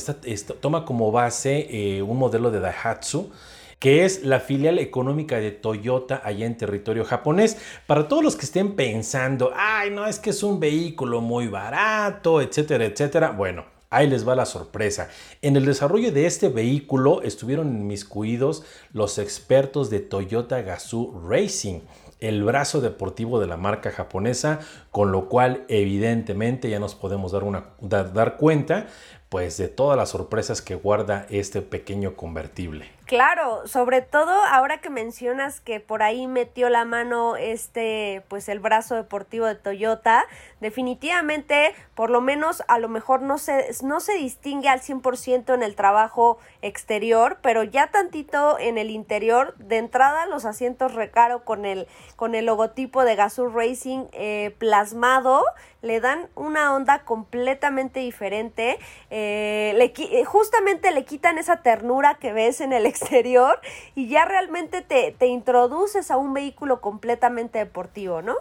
toma 0.59 0.83
como 0.83 1.11
base 1.11 1.67
eh, 1.69 2.01
un 2.01 2.17
modelo 2.17 2.51
de 2.51 2.59
Daihatsu, 2.59 3.31
que 3.79 4.05
es 4.05 4.23
la 4.23 4.39
filial 4.39 4.79
económica 4.79 5.37
de 5.37 5.51
Toyota 5.51 6.21
allá 6.23 6.45
en 6.45 6.57
territorio 6.57 7.05
japonés. 7.05 7.57
Para 7.85 8.07
todos 8.07 8.23
los 8.23 8.35
que 8.35 8.45
estén 8.45 8.75
pensando, 8.75 9.51
ay, 9.55 9.91
no, 9.91 10.05
es 10.05 10.19
que 10.19 10.31
es 10.31 10.43
un 10.43 10.59
vehículo 10.59 11.21
muy 11.21 11.47
barato, 11.47 12.41
etcétera, 12.41 12.85
etcétera, 12.85 13.31
bueno. 13.31 13.77
Ahí 13.89 14.09
les 14.09 14.27
va 14.27 14.35
la 14.35 14.45
sorpresa. 14.45 15.09
En 15.41 15.55
el 15.55 15.65
desarrollo 15.65 16.11
de 16.11 16.25
este 16.25 16.49
vehículo 16.49 17.21
estuvieron 17.21 17.69
inmiscuidos 17.69 18.65
los 18.91 19.17
expertos 19.17 19.89
de 19.89 20.01
Toyota 20.01 20.61
Gazoo 20.61 21.23
Racing, 21.25 21.79
el 22.19 22.43
brazo 22.43 22.81
deportivo 22.81 23.39
de 23.39 23.47
la 23.47 23.55
marca 23.55 23.91
japonesa, 23.91 24.59
con 24.91 25.13
lo 25.13 25.29
cual 25.29 25.63
evidentemente 25.69 26.69
ya 26.69 26.79
nos 26.79 26.95
podemos 26.95 27.31
dar, 27.31 27.45
una, 27.45 27.69
dar 27.79 28.35
cuenta 28.35 28.87
pues 29.29 29.55
de 29.55 29.69
todas 29.69 29.95
las 29.95 30.09
sorpresas 30.09 30.61
que 30.61 30.75
guarda 30.75 31.25
este 31.29 31.61
pequeño 31.61 32.15
convertible. 32.17 32.96
Claro, 33.07 33.65
sobre 33.67 34.01
todo 34.01 34.33
ahora 34.51 34.79
que 34.79 34.89
mencionas 34.89 35.61
que 35.61 35.79
por 35.79 36.03
ahí 36.03 36.27
metió 36.27 36.67
la 36.67 36.83
mano 36.83 37.37
este, 37.37 38.21
pues 38.27 38.49
el 38.49 38.59
brazo 38.59 38.95
deportivo 38.95 39.45
de 39.45 39.55
Toyota, 39.55 40.25
definitivamente, 40.59 41.73
por 41.95 42.09
lo 42.09 42.21
menos 42.21 42.63
a 42.67 42.79
lo 42.79 42.89
mejor 42.89 43.21
no 43.21 43.37
se, 43.37 43.69
no 43.83 43.99
se 43.99 44.13
distingue 44.13 44.69
al 44.69 44.81
100% 44.81 45.53
en 45.53 45.63
el 45.63 45.75
trabajo 45.75 46.37
exterior, 46.61 47.37
pero 47.41 47.63
ya 47.63 47.87
tantito 47.87 48.57
en 48.59 48.77
el 48.77 48.89
interior, 48.89 49.55
de 49.57 49.77
entrada 49.77 50.25
los 50.25 50.45
asientos 50.45 50.93
recaro 50.93 51.43
con 51.43 51.65
el, 51.65 51.87
con 52.15 52.35
el 52.35 52.45
logotipo 52.45 53.03
de 53.03 53.15
Gazoo 53.15 53.49
Racing 53.49 54.05
eh, 54.13 54.55
plasmado, 54.57 55.43
le 55.81 55.99
dan 55.99 56.27
una 56.35 56.75
onda 56.75 57.03
completamente 57.03 57.99
diferente, 57.99 58.79
eh, 59.09 59.93
eh, 59.97 60.23
justamente 60.25 60.91
le 60.91 61.05
quitan 61.05 61.37
esa 61.37 61.61
ternura 61.61 62.15
que 62.15 62.33
ves 62.33 62.61
en 62.61 62.73
el 62.73 62.85
exterior 62.87 63.59
y 63.95 64.07
ya 64.07 64.25
realmente 64.25 64.81
te, 64.81 65.11
te 65.17 65.27
introduces 65.27 66.09
a 66.11 66.17
un 66.17 66.33
vehículo 66.33 66.81
completamente 66.81 67.59
deportivo, 67.59 68.21
¿no? 68.21 68.35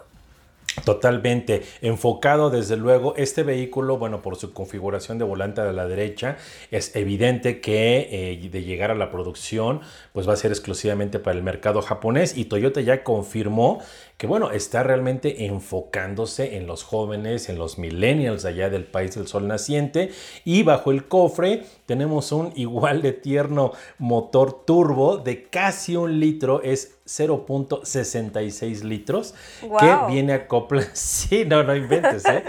Totalmente. 0.83 1.63
Enfocado, 1.81 2.49
desde 2.49 2.77
luego, 2.77 3.15
este 3.17 3.43
vehículo, 3.43 3.97
bueno, 3.97 4.21
por 4.21 4.35
su 4.35 4.53
configuración 4.53 5.17
de 5.17 5.25
volante 5.25 5.61
a 5.61 5.71
la 5.73 5.87
derecha, 5.87 6.37
es 6.71 6.95
evidente 6.95 7.59
que 7.59 8.07
eh, 8.11 8.49
de 8.49 8.63
llegar 8.63 8.91
a 8.91 8.95
la 8.95 9.11
producción, 9.11 9.81
pues 10.13 10.27
va 10.27 10.33
a 10.33 10.37
ser 10.37 10.51
exclusivamente 10.51 11.19
para 11.19 11.35
el 11.37 11.43
mercado 11.43 11.81
japonés. 11.81 12.37
Y 12.37 12.45
Toyota 12.45 12.81
ya 12.81 13.03
confirmó 13.03 13.81
que 14.17 14.25
bueno, 14.25 14.51
está 14.51 14.81
realmente 14.81 15.45
enfocándose 15.45 16.57
en 16.57 16.65
los 16.65 16.83
jóvenes, 16.83 17.49
en 17.49 17.59
los 17.59 17.77
millennials 17.77 18.45
allá 18.45 18.69
del 18.69 18.83
país 18.83 19.13
del 19.13 19.27
sol 19.27 19.47
naciente 19.47 20.11
y 20.43 20.63
bajo 20.63 20.91
el 20.91 21.07
cofre 21.07 21.63
tenemos 21.85 22.31
un 22.31 22.51
igual 22.55 23.01
de 23.03 23.13
tierno 23.13 23.73
motor 23.99 24.65
turbo 24.65 25.17
de 25.17 25.43
casi 25.43 25.95
un 25.95 26.19
litro, 26.19 26.63
es 26.63 26.97
0.66 27.05 28.81
litros, 28.81 29.33
que 29.61 29.97
viene 30.09 30.33
acoplado, 30.33 30.87
sí, 30.93 31.45
no, 31.45 31.63
no 31.63 31.75
inventes, 31.75 32.25
¿eh? 32.25 32.43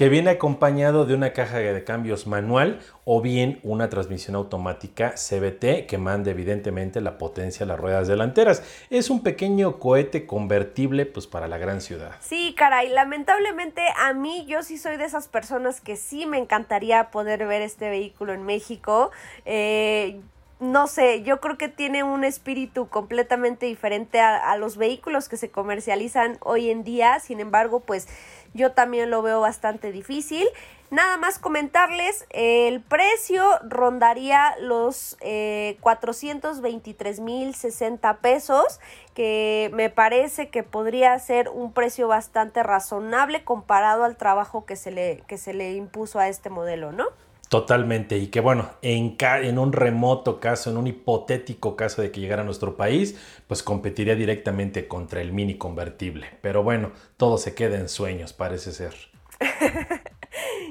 Que 0.00 0.08
viene 0.08 0.30
acompañado 0.30 1.04
de 1.04 1.12
una 1.12 1.34
caja 1.34 1.58
de 1.58 1.84
cambios 1.84 2.26
manual 2.26 2.80
o 3.04 3.20
bien 3.20 3.60
una 3.62 3.90
transmisión 3.90 4.34
automática 4.34 5.12
CBT 5.14 5.84
que 5.86 5.98
manda 5.98 6.30
evidentemente 6.30 7.02
la 7.02 7.18
potencia 7.18 7.64
a 7.64 7.66
las 7.66 7.78
ruedas 7.78 8.08
delanteras. 8.08 8.62
Es 8.88 9.10
un 9.10 9.22
pequeño 9.22 9.78
cohete 9.78 10.24
convertible 10.26 11.04
pues 11.04 11.26
para 11.26 11.48
la 11.48 11.58
gran 11.58 11.82
ciudad. 11.82 12.12
Sí, 12.20 12.54
caray, 12.56 12.88
lamentablemente 12.88 13.82
a 13.98 14.14
mí 14.14 14.46
yo 14.48 14.62
sí 14.62 14.78
soy 14.78 14.96
de 14.96 15.04
esas 15.04 15.28
personas 15.28 15.82
que 15.82 15.96
sí 15.96 16.24
me 16.24 16.38
encantaría 16.38 17.10
poder 17.10 17.46
ver 17.46 17.60
este 17.60 17.90
vehículo 17.90 18.32
en 18.32 18.44
México. 18.44 19.10
Eh, 19.44 20.18
no 20.60 20.86
sé, 20.86 21.22
yo 21.22 21.40
creo 21.40 21.58
que 21.58 21.68
tiene 21.68 22.02
un 22.04 22.22
espíritu 22.22 22.88
completamente 22.88 23.66
diferente 23.66 24.20
a, 24.20 24.36
a, 24.36 24.56
los 24.56 24.76
vehículos 24.76 25.28
que 25.28 25.36
se 25.36 25.50
comercializan 25.50 26.38
hoy 26.40 26.70
en 26.70 26.84
día. 26.84 27.18
Sin 27.20 27.40
embargo, 27.40 27.80
pues 27.80 28.06
yo 28.54 28.72
también 28.72 29.10
lo 29.10 29.22
veo 29.22 29.40
bastante 29.40 29.92
difícil. 29.92 30.46
Nada 30.90 31.18
más 31.18 31.38
comentarles, 31.38 32.26
el 32.30 32.80
precio 32.80 33.44
rondaría 33.62 34.56
los 34.58 35.16
eh, 35.20 35.76
423 35.82 37.20
mil 37.20 37.54
60 37.54 38.16
pesos, 38.18 38.80
que 39.14 39.70
me 39.72 39.88
parece 39.88 40.48
que 40.48 40.64
podría 40.64 41.16
ser 41.20 41.48
un 41.48 41.72
precio 41.72 42.08
bastante 42.08 42.64
razonable 42.64 43.44
comparado 43.44 44.02
al 44.02 44.16
trabajo 44.16 44.64
que 44.66 44.74
se 44.74 44.90
le, 44.90 45.22
que 45.28 45.38
se 45.38 45.54
le 45.54 45.74
impuso 45.74 46.18
a 46.18 46.26
este 46.26 46.50
modelo, 46.50 46.90
¿no? 46.90 47.06
Totalmente, 47.50 48.16
y 48.16 48.28
que 48.28 48.38
bueno, 48.38 48.70
en, 48.80 49.58
un 49.58 49.72
remoto 49.72 50.38
caso, 50.38 50.70
en 50.70 50.76
un 50.76 50.86
hipotético 50.86 51.74
caso 51.74 52.00
de 52.00 52.12
que 52.12 52.20
llegara 52.20 52.42
a 52.42 52.44
nuestro 52.44 52.76
país, 52.76 53.16
pues 53.48 53.64
competiría 53.64 54.14
directamente 54.14 54.86
contra 54.86 55.20
el 55.20 55.32
mini 55.32 55.58
convertible. 55.58 56.38
Pero 56.42 56.62
bueno, 56.62 56.92
todo 57.16 57.38
se 57.38 57.56
queda 57.56 57.76
en 57.76 57.88
sueños, 57.88 58.32
parece 58.32 58.70
ser. 58.70 58.94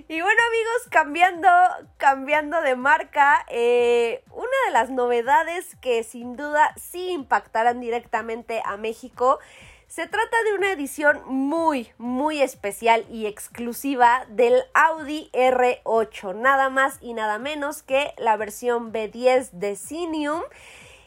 y 0.07 0.21
bueno 0.21 0.41
amigos, 0.47 0.87
cambiando, 0.89 1.49
cambiando 1.97 2.61
de 2.61 2.77
marca, 2.77 3.45
eh, 3.49 4.23
una 4.31 4.47
de 4.67 4.71
las 4.71 4.89
novedades 4.89 5.75
que 5.81 6.05
sin 6.05 6.37
duda 6.37 6.73
sí 6.77 7.09
impactarán 7.09 7.81
directamente 7.81 8.61
a 8.63 8.77
México 8.77 9.39
se 9.89 10.05
trata 10.05 10.37
de 10.43 10.53
una 10.53 10.71
edición 10.71 11.19
muy, 11.25 11.89
muy 11.97 12.43
especial 12.43 13.07
y 13.09 13.25
exclusiva 13.25 14.27
del 14.29 14.61
Audi 14.75 15.31
R8, 15.33 16.35
nada 16.35 16.69
más 16.69 16.99
y 17.01 17.15
nada 17.15 17.39
menos 17.39 17.81
que 17.81 18.13
la 18.19 18.37
versión 18.37 18.93
B10 18.93 19.49
de 19.49 19.75
Cinium. 19.75 20.43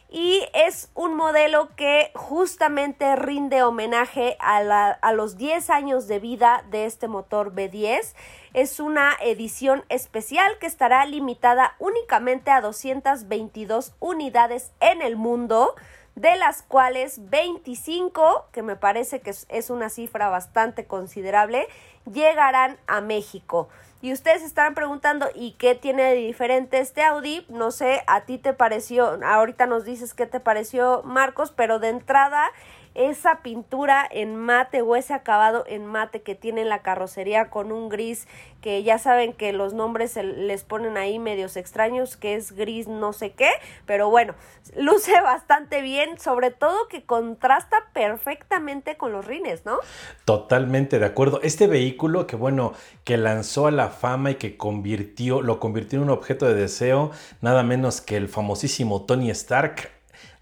Y 0.09 0.41
es 0.53 0.91
un 0.95 1.15
modelo 1.15 1.69
que 1.77 2.11
justamente 2.13 3.15
rinde 3.15 3.63
homenaje 3.63 4.35
a, 4.41 4.57
a 4.91 5.13
los 5.13 5.37
10 5.37 5.69
años 5.69 6.07
de 6.07 6.19
vida 6.19 6.65
de 6.69 6.85
este 6.85 7.07
motor 7.07 7.55
B10. 7.55 8.13
Es 8.53 8.81
una 8.81 9.13
edición 9.21 9.85
especial 9.87 10.59
que 10.59 10.67
estará 10.67 11.05
limitada 11.05 11.75
únicamente 11.79 12.51
a 12.51 12.59
222 12.59 13.95
unidades 14.01 14.73
en 14.81 15.01
el 15.01 15.15
mundo 15.15 15.73
de 16.15 16.35
las 16.35 16.61
cuales 16.61 17.29
25, 17.29 18.47
que 18.51 18.61
me 18.63 18.75
parece 18.75 19.21
que 19.21 19.31
es 19.31 19.69
una 19.69 19.89
cifra 19.89 20.29
bastante 20.29 20.85
considerable, 20.85 21.67
llegarán 22.11 22.77
a 22.87 23.01
México. 23.01 23.69
Y 24.01 24.11
ustedes 24.11 24.43
estarán 24.43 24.75
preguntando, 24.75 25.29
¿y 25.33 25.53
qué 25.53 25.75
tiene 25.75 26.03
de 26.03 26.15
diferente 26.15 26.79
este 26.79 27.03
Audi? 27.03 27.45
No 27.47 27.71
sé, 27.71 28.03
a 28.05 28.25
ti 28.25 28.37
te 28.37 28.51
pareció, 28.51 29.17
ahorita 29.23 29.65
nos 29.65 29.85
dices 29.85 30.13
qué 30.13 30.25
te 30.25 30.41
pareció 30.41 31.03
Marcos, 31.03 31.53
pero 31.55 31.79
de 31.79 31.87
entrada 31.87 32.51
esa 32.95 33.41
pintura 33.41 34.07
en 34.09 34.35
mate 34.35 34.81
o 34.81 34.95
ese 34.95 35.13
acabado 35.13 35.63
en 35.67 35.85
mate 35.85 36.21
que 36.21 36.35
tiene 36.35 36.65
la 36.65 36.81
carrocería 36.81 37.49
con 37.49 37.71
un 37.71 37.89
gris 37.89 38.27
que 38.61 38.81
ya 38.83 38.97
saben 38.97 39.33
que 39.33 39.51
los 39.51 39.73
nombres 39.73 40.11
se 40.11 40.23
les 40.23 40.63
ponen 40.63 40.95
ahí 40.95 41.19
medios 41.19 41.57
extraños 41.57 42.15
que 42.17 42.35
es 42.35 42.53
gris 42.53 42.87
no 42.87 43.11
sé 43.11 43.31
qué 43.31 43.49
pero 43.85 44.09
bueno 44.09 44.35
luce 44.77 45.19
bastante 45.21 45.81
bien 45.81 46.19
sobre 46.19 46.51
todo 46.51 46.87
que 46.87 47.03
contrasta 47.03 47.77
perfectamente 47.93 48.95
con 48.95 49.11
los 49.11 49.25
rines 49.25 49.65
no 49.65 49.79
totalmente 50.25 50.99
de 50.99 51.05
acuerdo. 51.05 51.39
Este 51.41 51.67
vehículo 51.67 52.27
que 52.27 52.35
bueno 52.35 52.73
que 53.03 53.17
lanzó 53.17 53.67
a 53.67 53.71
la 53.71 53.89
fama 53.89 54.31
y 54.31 54.35
que 54.35 54.57
convirtió 54.57 55.41
lo 55.41 55.59
convirtió 55.59 55.97
en 55.97 56.03
un 56.03 56.09
objeto 56.11 56.47
de 56.47 56.53
deseo 56.53 57.11
nada 57.41 57.63
menos 57.63 58.01
que 58.01 58.17
el 58.17 58.29
famosísimo 58.29 59.05
Tony 59.05 59.29
Stark 59.31 59.89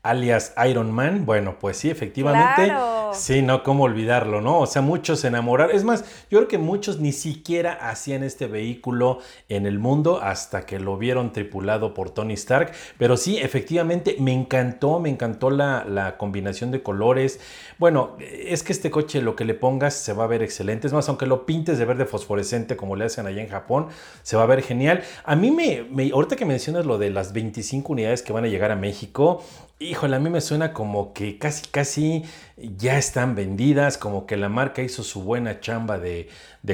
alias 0.03 0.53
Iron 0.67 0.91
Man, 0.91 1.25
bueno, 1.25 1.58
pues 1.60 1.77
sí, 1.77 1.89
efectivamente. 1.89 2.74
Sí, 3.13 3.41
no, 3.41 3.62
cómo 3.62 3.84
olvidarlo, 3.84 4.41
¿no? 4.41 4.60
O 4.60 4.65
sea, 4.65 4.81
muchos 4.81 5.20
se 5.20 5.27
enamoraron. 5.27 5.75
Es 5.75 5.84
más, 5.84 6.05
yo 6.29 6.39
creo 6.39 6.48
que 6.48 6.58
muchos 6.58 7.00
ni 7.00 7.12
siquiera 7.12 7.74
hacían 7.74 8.24
este 8.24 8.48
vehículo 8.48 9.20
en 9.50 9.65
el 9.65 9.79
mundo 9.79 10.22
hasta 10.22 10.65
que 10.65 10.79
lo 10.79 10.98
vieron 10.98 11.34
tripulado 11.34 11.93
por 11.93 12.10
Tony 12.12 12.34
Stark. 12.34 12.72
Pero 12.98 13.17
sí, 13.17 13.38
efectivamente, 13.38 14.15
me 14.20 14.34
encantó, 14.34 15.00
me 15.00 15.10
encantó 15.10 15.50
la, 15.50 15.86
la 15.86 16.17
combinación 16.17 16.72
de 16.72 16.81
colores. 16.81 17.39
Bueno, 17.77 18.15
es 18.20 18.63
que 18.63 18.72
este 18.72 18.89
coche 18.89 19.22
lo 19.22 19.36
que 19.36 19.46
le 19.46 19.53
pongas 19.53 19.93
se 19.93 20.13
va 20.13 20.24
a 20.24 20.27
ver 20.27 20.41
excelente. 20.41 20.88
Es 20.88 20.93
más, 20.93 21.10
aunque 21.10 21.25
lo 21.25 21.46
pintes 21.46 21.77
de 21.77 21.86
verde 21.86 22.05
fosforescente 22.05 22.77
como 22.77 22.96
le 22.96 23.05
hacen 23.05 23.27
allá 23.27 23.41
en 23.41 23.50
Japón, 23.50 23.88
se 24.24 24.38
va 24.38 24.43
a 24.43 24.48
ver 24.48 24.63
genial. 24.63 25.03
A 25.25 25.36
mí 25.36 25.51
me, 25.51 25.86
me 25.89 26.10
ahorita 26.12 26.36
que 26.36 26.46
mencionas 26.46 26.86
lo 26.86 26.98
de 26.98 27.10
las 27.10 27.34
25 27.34 27.91
unidades 27.91 28.22
que 28.22 28.34
van 28.34 28.46
a 28.46 28.48
llegar 28.48 28.72
a 28.72 28.75
México, 28.75 29.43
híjole, 29.81 30.15
a 30.15 30.19
mí 30.19 30.29
me 30.29 30.41
suena 30.41 30.73
como 30.73 31.13
que 31.13 31.39
casi, 31.39 31.67
casi 31.69 32.23
ya 32.55 32.97
están 32.97 33.35
vendidas, 33.35 33.97
como 33.97 34.27
que 34.27 34.38
la 34.38 34.47
marca 34.47 34.81
hizo 34.83 35.03
su 35.03 35.23
buena 35.23 35.59
chamba 35.59 35.97
de, 35.97 36.29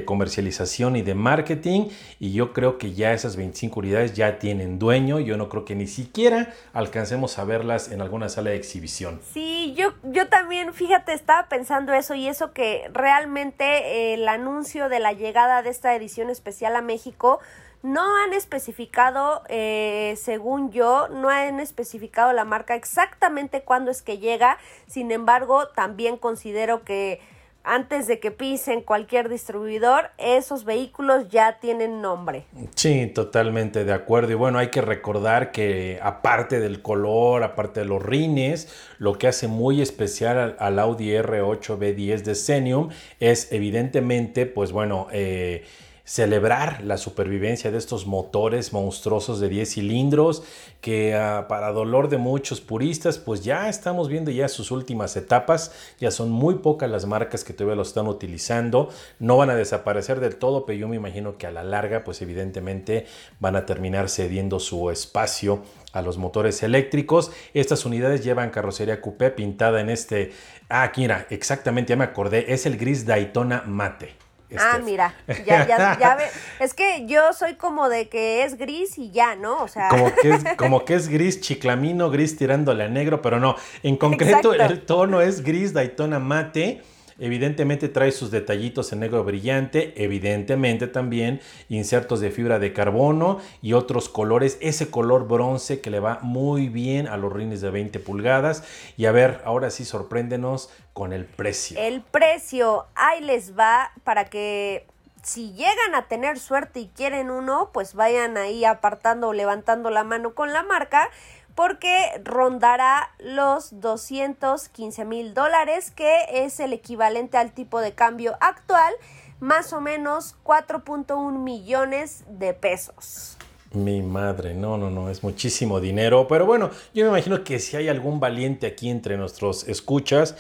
comercialización 0.06 0.96
y 0.98 1.02
de 1.02 1.16
marketing 1.16 1.88
y 2.20 2.34
yo 2.34 2.54
creo 2.54 2.78
que 2.78 2.94
ya 2.94 3.14
esas 3.14 3.36
25 3.36 3.80
unidades 3.80 4.14
ya 4.14 4.38
tienen 4.38 4.78
dueño, 4.78 5.20
yo 5.20 5.38
no 5.38 5.48
creo 5.50 5.66
que 5.66 5.76
ni 5.76 5.88
siquiera 5.88 6.54
alcancemos 6.74 7.40
a 7.40 7.46
verlas 7.46 7.92
en 7.92 8.02
alguna 8.02 8.30
sala 8.30 8.50
de 8.50 8.58
exhibición. 8.58 9.22
Sí, 9.34 9.74
yo, 9.76 9.94
yo 10.04 10.28
también, 10.28 10.74
fíjate, 10.74 11.14
estaba 11.14 11.48
pensando 11.48 11.94
eso 11.94 12.14
y 12.14 12.28
eso 12.28 12.52
que 12.52 12.90
realmente 12.94 14.14
el 14.14 14.28
anuncio 14.28 14.90
de 14.90 15.00
la 15.00 15.14
llegada 15.14 15.64
de 15.64 15.70
esta 15.70 15.96
edición 15.96 16.30
especial 16.30 16.76
a 16.76 16.82
México, 16.82 17.40
no 17.84 18.18
han 18.18 18.34
especificado, 18.34 19.44
eh, 19.50 20.16
según 20.18 20.72
yo, 20.72 21.08
no 21.10 21.30
han 21.30 21.60
especificado 21.60 22.34
la 22.34 22.46
marca 22.46 22.76
exactamente 22.76 23.62
cuándo 23.62 23.92
es 23.92 24.02
que 24.02 24.18
llega. 24.18 24.58
Sin 24.88 25.12
embargo, 25.12 25.68
también 25.70 26.18
considero 26.18 26.84
que 26.84 27.22
antes 27.68 28.08
de 28.08 28.20
que 28.22 28.32
pisen 28.32 28.82
cualquier 28.82 29.28
distribuidor, 29.28 30.12
esos 30.18 30.64
vehículos 30.64 31.28
ya 31.28 31.60
tienen 31.60 32.02
nombre. 32.02 32.46
Sí, 32.76 33.08
totalmente 33.08 33.84
de 33.84 33.92
acuerdo. 33.92 34.32
Y 34.32 34.36
bueno, 34.36 34.58
hay 34.58 34.70
que 34.70 34.82
recordar 34.82 35.52
que 35.52 36.00
aparte 36.02 36.62
del 36.62 36.82
color, 36.82 37.44
aparte 37.44 37.82
de 37.82 37.86
los 37.86 38.02
rines, 38.02 38.74
lo 39.00 39.18
que 39.18 39.28
hace 39.28 39.50
muy 39.50 39.82
especial 39.82 40.56
al, 40.60 40.80
Audi 40.80 41.10
R8 41.10 41.78
B10 41.78 42.22
de 42.22 42.36
Xenium 42.36 42.90
es 43.20 43.52
evidentemente, 43.52 44.46
pues 44.46 44.72
bueno, 44.72 45.08
eh, 45.12 45.66
celebrar 46.08 46.86
la 46.86 46.96
supervivencia 46.96 47.70
de 47.70 47.78
estos 47.78 48.08
motores 48.08 48.72
monstruosos 48.72 49.42
de 49.42 49.50
10 49.50 49.74
cilindros 49.74 50.42
que 50.80 51.14
ah, 51.14 51.48
para 51.50 51.74
dolor 51.74 52.08
de 52.08 52.18
muchos 52.18 52.62
puristas 52.62 53.18
pues 53.18 53.44
ya 53.44 53.68
estamos 53.68 54.08
viendo 54.08 54.32
ya 54.32 54.48
sus 54.48 54.72
últimas 54.72 55.18
etapas, 55.18 55.74
ya 56.00 56.10
son 56.10 56.30
muy 56.30 56.56
pocas 56.56 56.90
las 56.90 57.06
marcas 57.06 57.44
que 57.44 57.52
todavía 57.52 57.76
lo 57.76 57.82
están 57.82 58.08
utilizando, 58.08 58.88
no 59.20 59.36
van 59.36 59.50
a 59.50 59.56
desaparecer 59.56 60.22
del 60.22 60.38
todo, 60.38 60.66
pero 60.66 60.80
yo 60.80 60.88
me 60.88 60.96
imagino 60.96 61.38
que 61.38 61.46
a 61.46 61.52
la 61.52 61.64
larga 61.64 62.06
pues 62.06 62.22
evidentemente 62.22 63.06
van 63.42 63.58
a 63.58 63.66
terminar 63.66 64.08
cediendo 64.08 64.62
su 64.62 64.90
espacio 64.90 65.64
a 65.92 66.02
los 66.02 66.18
motores 66.18 66.64
eléctricos. 66.64 67.32
Estas 67.54 67.86
unidades 67.86 68.24
llevan 68.24 68.52
carrocería 68.52 69.02
coupé 69.02 69.32
pintada 69.32 69.82
en 69.82 69.90
este, 69.90 70.32
ah, 70.70 70.90
mira, 70.96 71.28
exactamente, 71.32 71.90
ya 71.90 71.98
me 71.98 72.06
acordé, 72.06 72.54
es 72.54 72.66
el 72.66 72.78
gris 72.78 73.06
Daytona 73.06 73.64
mate. 73.68 74.27
Ah, 74.58 74.80
mira, 74.84 75.14
ya, 75.46 75.68
ya, 75.68 75.98
ya 76.00 76.16
ve. 76.16 76.24
Es 76.60 76.74
que 76.74 77.06
yo 77.06 77.34
soy 77.34 77.56
como 77.56 77.90
de 77.90 78.08
que 78.08 78.44
es 78.44 78.58
gris 78.58 78.98
y 78.98 79.12
ya, 79.12 79.36
¿no? 79.36 79.62
O 79.62 79.68
sea. 79.68 79.90
Como 79.90 80.14
que 80.16 80.34
es, 80.34 80.44
como 80.58 80.86
que 80.86 80.96
es 80.96 81.10
gris 81.10 81.42
chiclamino, 81.42 82.10
gris 82.10 82.38
tirándole 82.38 82.86
a 82.86 82.88
negro, 82.88 83.22
pero 83.22 83.40
no. 83.40 83.56
En 83.84 83.98
concreto, 83.98 84.54
el 84.54 84.86
tono 84.86 85.22
es 85.22 85.44
gris 85.44 85.74
Daytona 85.74 86.20
mate. 86.20 86.82
Evidentemente 87.20 87.90
trae 87.90 88.12
sus 88.12 88.32
detallitos 88.32 88.92
en 88.94 89.00
negro 89.00 89.24
brillante, 89.24 89.94
evidentemente 89.96 90.88
también 90.88 91.42
insertos 91.70 92.20
de 92.20 92.32
fibra 92.32 92.60
de 92.60 92.74
carbono 92.74 93.40
y 93.62 93.74
otros 93.74 94.10
colores, 94.10 94.58
ese 94.62 94.90
color 94.92 95.28
bronce 95.28 95.82
que 95.82 95.90
le 95.90 96.00
va 96.00 96.20
muy 96.22 96.70
bien 96.70 97.08
a 97.08 97.18
los 97.18 97.34
rines 97.34 97.62
de 97.62 97.72
20 97.72 98.00
pulgadas. 98.00 98.64
Y 98.98 99.06
a 99.06 99.12
ver, 99.12 99.42
ahora 99.46 99.70
sí 99.70 99.86
sorpréndenos 99.86 100.70
con 100.94 101.14
el 101.14 101.26
precio. 101.26 101.80
El 101.80 102.02
precio, 102.02 102.86
ahí 102.96 103.22
les 103.22 103.58
va 103.58 103.92
para 104.04 104.26
que 104.26 104.86
si 105.28 105.52
llegan 105.54 105.94
a 105.94 106.08
tener 106.08 106.40
suerte 106.40 106.80
y 106.80 106.88
quieren 106.88 107.30
uno, 107.30 107.72
pues 107.74 107.96
vayan 107.96 108.38
ahí 108.38 108.64
apartando 108.64 109.28
o 109.28 109.34
levantando 109.34 109.90
la 109.90 110.04
mano 110.04 110.34
con 110.34 110.54
la 110.54 110.64
marca 110.64 111.10
porque 111.58 112.22
rondará 112.24 113.10
los 113.18 113.82
215 113.82 115.06
mil 115.06 115.34
dólares, 115.34 115.90
que 115.90 116.46
es 116.46 116.60
el 116.60 116.72
equivalente 116.72 117.38
al 117.38 117.52
tipo 117.52 117.82
de 117.82 117.94
cambio 117.94 118.38
actual, 118.42 118.94
más 119.40 119.74
o 119.74 119.82
menos 119.82 120.36
4.1 120.44 121.32
millones 121.40 122.26
de 122.30 122.54
pesos. 122.54 123.38
Mi 123.74 124.04
madre, 124.04 124.54
no, 124.54 124.78
no, 124.78 124.92
no, 124.92 125.10
es 125.10 125.24
muchísimo 125.24 125.80
dinero, 125.80 126.28
pero 126.28 126.46
bueno, 126.46 126.70
yo 126.94 127.04
me 127.06 127.10
imagino 127.10 127.44
que 127.44 127.58
si 127.58 127.76
hay 127.76 127.90
algún 127.90 128.20
valiente 128.20 128.68
aquí 128.68 128.92
entre 128.92 129.18
nuestros 129.18 129.68
escuchas, 129.68 130.36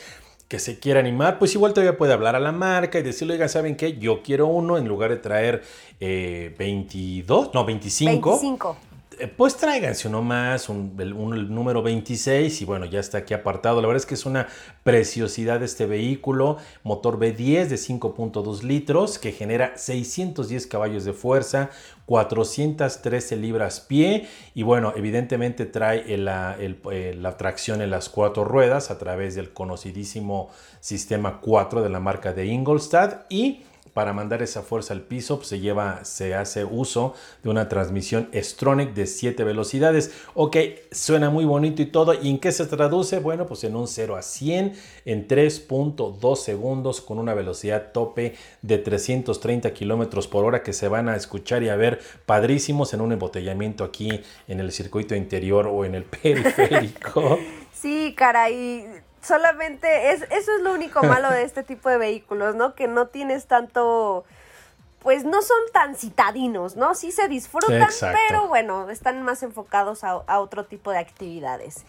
que 0.47 0.59
se 0.59 0.79
quiera 0.79 0.99
animar, 0.99 1.39
pues 1.39 1.55
igual 1.55 1.73
todavía 1.73 1.97
puede 1.97 2.13
hablar 2.13 2.35
a 2.35 2.39
la 2.39 2.51
marca 2.51 2.99
y 2.99 3.01
decirle, 3.01 3.33
oigan, 3.33 3.49
¿saben 3.49 3.75
qué? 3.75 3.97
Yo 3.97 4.21
quiero 4.21 4.45
uno 4.45 4.77
en 4.77 4.87
lugar 4.87 5.09
de 5.09 5.17
traer 5.17 5.63
22, 5.99 7.47
eh, 7.47 7.51
no, 7.55 7.65
25. 7.65 8.29
25. 8.29 8.77
Eh, 9.19 9.27
pues 9.27 9.57
tráiganse 9.57 10.07
uno 10.07 10.21
más, 10.21 10.69
un, 10.69 10.95
el 10.99 11.53
número 11.53 11.81
26 11.81 12.61
y 12.61 12.65
bueno, 12.65 12.85
ya 12.85 12.99
está 12.99 13.19
aquí 13.19 13.33
apartado. 13.33 13.81
La 13.81 13.87
verdad 13.87 14.01
es 14.01 14.05
que 14.05 14.13
es 14.13 14.27
una 14.27 14.47
preciosidad 14.83 15.63
este 15.63 15.87
vehículo, 15.87 16.57
motor 16.83 17.17
B10 17.17 17.65
de 17.67 17.75
5.2 17.77 18.61
litros 18.61 19.17
que 19.17 19.31
genera 19.31 19.75
610 19.75 20.67
caballos 20.67 21.03
de 21.03 21.13
fuerza, 21.13 21.71
413 22.05 23.37
libras 23.37 23.79
pie 23.79 24.27
y 24.53 24.61
bueno, 24.61 24.93
evidentemente 24.95 25.65
trae 25.65 26.03
eh, 26.07 26.17
la 26.17 27.37
tracción 27.37 27.81
en 27.81 27.89
las 27.89 28.09
cuatro 28.09 28.43
ruedas 28.43 28.91
a 28.91 28.99
través 28.99 29.33
del 29.33 29.51
conocidísimo 29.51 30.49
sistema 30.79 31.41
4 31.41 31.81
de 31.81 31.89
la 31.89 31.99
marca 31.99 32.33
de 32.33 32.45
Ingolstadt 32.45 33.25
y 33.29 33.63
para 33.97 34.13
mandar 34.13 34.43
esa 34.43 34.61
fuerza 34.61 34.93
al 34.93 35.01
piso 35.01 35.37
pues, 35.37 35.47
se 35.47 35.59
lleva, 35.59 36.05
se 36.05 36.35
hace 36.35 36.63
uso 36.63 37.15
de 37.41 37.49
una 37.49 37.67
transmisión 37.67 38.29
Stronic 38.31 38.93
de 38.93 39.07
7 39.07 39.43
velocidades. 39.43 40.11
Ok, 40.35 40.55
suena 40.91 41.31
muy 41.31 41.45
bonito 41.45 41.81
y 41.81 41.87
todo. 41.87 42.13
¿Y 42.13 42.29
en 42.29 42.37
qué 42.37 42.51
se 42.51 42.67
traduce? 42.67 43.17
Bueno, 43.17 43.47
pues 43.47 43.63
en 43.63 43.75
un 43.75 43.87
0 43.87 44.15
a 44.15 44.21
100 44.21 44.73
en 45.05 45.27
3.2 45.27 46.35
segundos 46.35 47.01
con 47.01 47.17
una 47.17 47.33
velocidad 47.33 47.91
tope 47.91 48.35
de 48.61 48.77
330 48.77 49.73
kilómetros 49.73 50.27
por 50.27 50.45
hora 50.45 50.61
que 50.61 50.73
se 50.73 50.87
van 50.87 51.09
a 51.09 51.15
escuchar 51.15 51.63
y 51.63 51.69
a 51.69 51.75
ver 51.75 51.99
padrísimos 52.27 52.93
en 52.93 53.01
un 53.01 53.13
embotellamiento 53.13 53.83
aquí 53.83 54.21
en 54.47 54.59
el 54.59 54.71
circuito 54.73 55.15
interior 55.15 55.65
o 55.65 55.85
en 55.85 55.95
el 55.95 56.03
periférico. 56.21 57.39
Sí, 57.73 58.13
caray 58.15 59.06
solamente 59.21 60.11
es, 60.11 60.23
eso 60.23 60.55
es 60.55 60.61
lo 60.61 60.73
único 60.73 61.03
malo 61.03 61.29
de 61.29 61.43
este 61.43 61.63
tipo 61.63 61.89
de 61.89 61.97
vehículos, 61.97 62.55
¿no? 62.55 62.75
Que 62.75 62.87
no 62.87 63.07
tienes 63.07 63.47
tanto, 63.47 64.25
pues 64.99 65.23
no 65.23 65.41
son 65.41 65.59
tan 65.73 65.95
citadinos, 65.95 66.75
¿no? 66.75 66.95
Sí 66.95 67.11
se 67.11 67.27
disfrutan, 67.27 67.89
pero 68.27 68.47
bueno, 68.47 68.89
están 68.89 69.21
más 69.23 69.43
enfocados 69.43 70.03
a, 70.03 70.39
otro 70.39 70.65
tipo 70.65 70.91
de 70.91 70.99
actividades. 70.99 71.85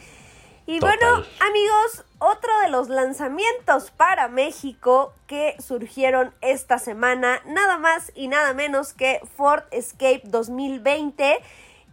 Y 0.67 0.81
bueno, 0.81 1.07
amigos, 1.41 2.05
otro 2.19 2.51
de 2.61 2.69
los 2.69 2.91
lanzamientos 2.91 3.91
para 3.91 4.29
México 4.29 5.15
que 5.27 5.57
surgieron 5.59 6.35
esta 6.43 6.79
semana, 6.79 7.41
nada 7.47 7.79
más 7.79 8.13
y 8.15 8.29
nada 8.29 8.53
menos 8.53 8.93
que 8.93 9.23
Ford 9.35 9.63
Escape 9.71 10.21
2020 10.25 11.39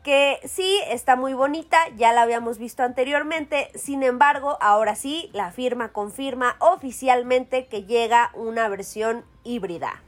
que 0.06 0.40
sí 0.46 0.80
está 0.88 1.16
muy 1.16 1.34
bonita, 1.34 1.80
ya 1.98 2.14
la 2.14 2.22
habíamos 2.22 2.60
visto 2.60 2.84
anteriormente, 2.84 3.72
sin 3.74 4.04
embargo, 4.04 4.56
ahora 4.62 4.96
sí, 4.96 5.32
la 5.34 5.52
firma 5.52 5.92
confirma 5.92 6.58
oficialmente 6.60 7.66
que 7.66 7.86
llega 7.86 8.30
una 8.36 8.70
versión 8.70 9.26
híbrida. 9.44 10.04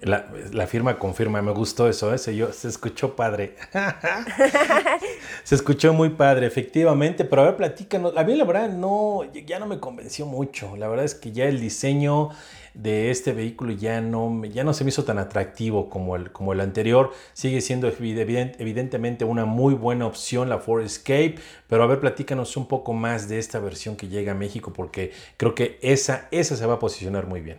La, 0.00 0.66
firma 0.68 0.98
confirma, 0.98 1.42
me 1.42 1.50
gustó 1.50 1.88
eso, 1.88 2.14
¿eh? 2.14 2.18
se, 2.18 2.52
se 2.52 2.68
escuchó 2.68 3.16
padre. 3.16 3.56
se 5.42 5.54
escuchó 5.56 5.92
muy 5.92 6.10
padre, 6.10 6.46
efectivamente, 6.46 7.24
pero 7.24 7.42
a 7.42 7.44
ver, 7.46 7.56
platícanos. 7.56 8.16
A 8.16 8.22
mí 8.22 8.36
la 8.36 8.44
verdad 8.44 8.68
no, 8.68 9.22
ya 9.32 9.58
no 9.58 9.66
me 9.66 9.80
convenció 9.80 10.26
mucho. 10.26 10.76
La 10.76 10.86
verdad 10.86 11.06
es 11.06 11.14
que 11.14 11.32
ya 11.32 11.46
el 11.46 11.58
diseño 11.58 12.28
de 12.76 13.10
este 13.10 13.32
vehículo 13.32 13.72
ya 13.72 14.00
no, 14.00 14.44
ya 14.44 14.62
no 14.62 14.74
se 14.74 14.84
me 14.84 14.90
hizo 14.90 15.04
tan 15.04 15.18
atractivo 15.18 15.88
como 15.88 16.14
el, 16.14 16.30
como 16.30 16.52
el 16.52 16.60
anterior. 16.60 17.12
Sigue 17.32 17.60
siendo 17.60 17.88
evidentemente 17.88 19.24
una 19.24 19.44
muy 19.44 19.74
buena 19.74 20.06
opción 20.06 20.48
la 20.48 20.58
Ford 20.58 20.82
Escape, 20.82 21.36
pero 21.68 21.82
a 21.82 21.86
ver, 21.86 22.00
platícanos 22.00 22.56
un 22.56 22.68
poco 22.68 22.92
más 22.92 23.28
de 23.28 23.38
esta 23.38 23.58
versión 23.58 23.96
que 23.96 24.08
llega 24.08 24.32
a 24.32 24.34
México 24.34 24.72
porque 24.72 25.12
creo 25.36 25.54
que 25.54 25.78
esa, 25.82 26.28
esa 26.30 26.56
se 26.56 26.66
va 26.66 26.74
a 26.74 26.78
posicionar 26.78 27.26
muy 27.26 27.40
bien. 27.40 27.58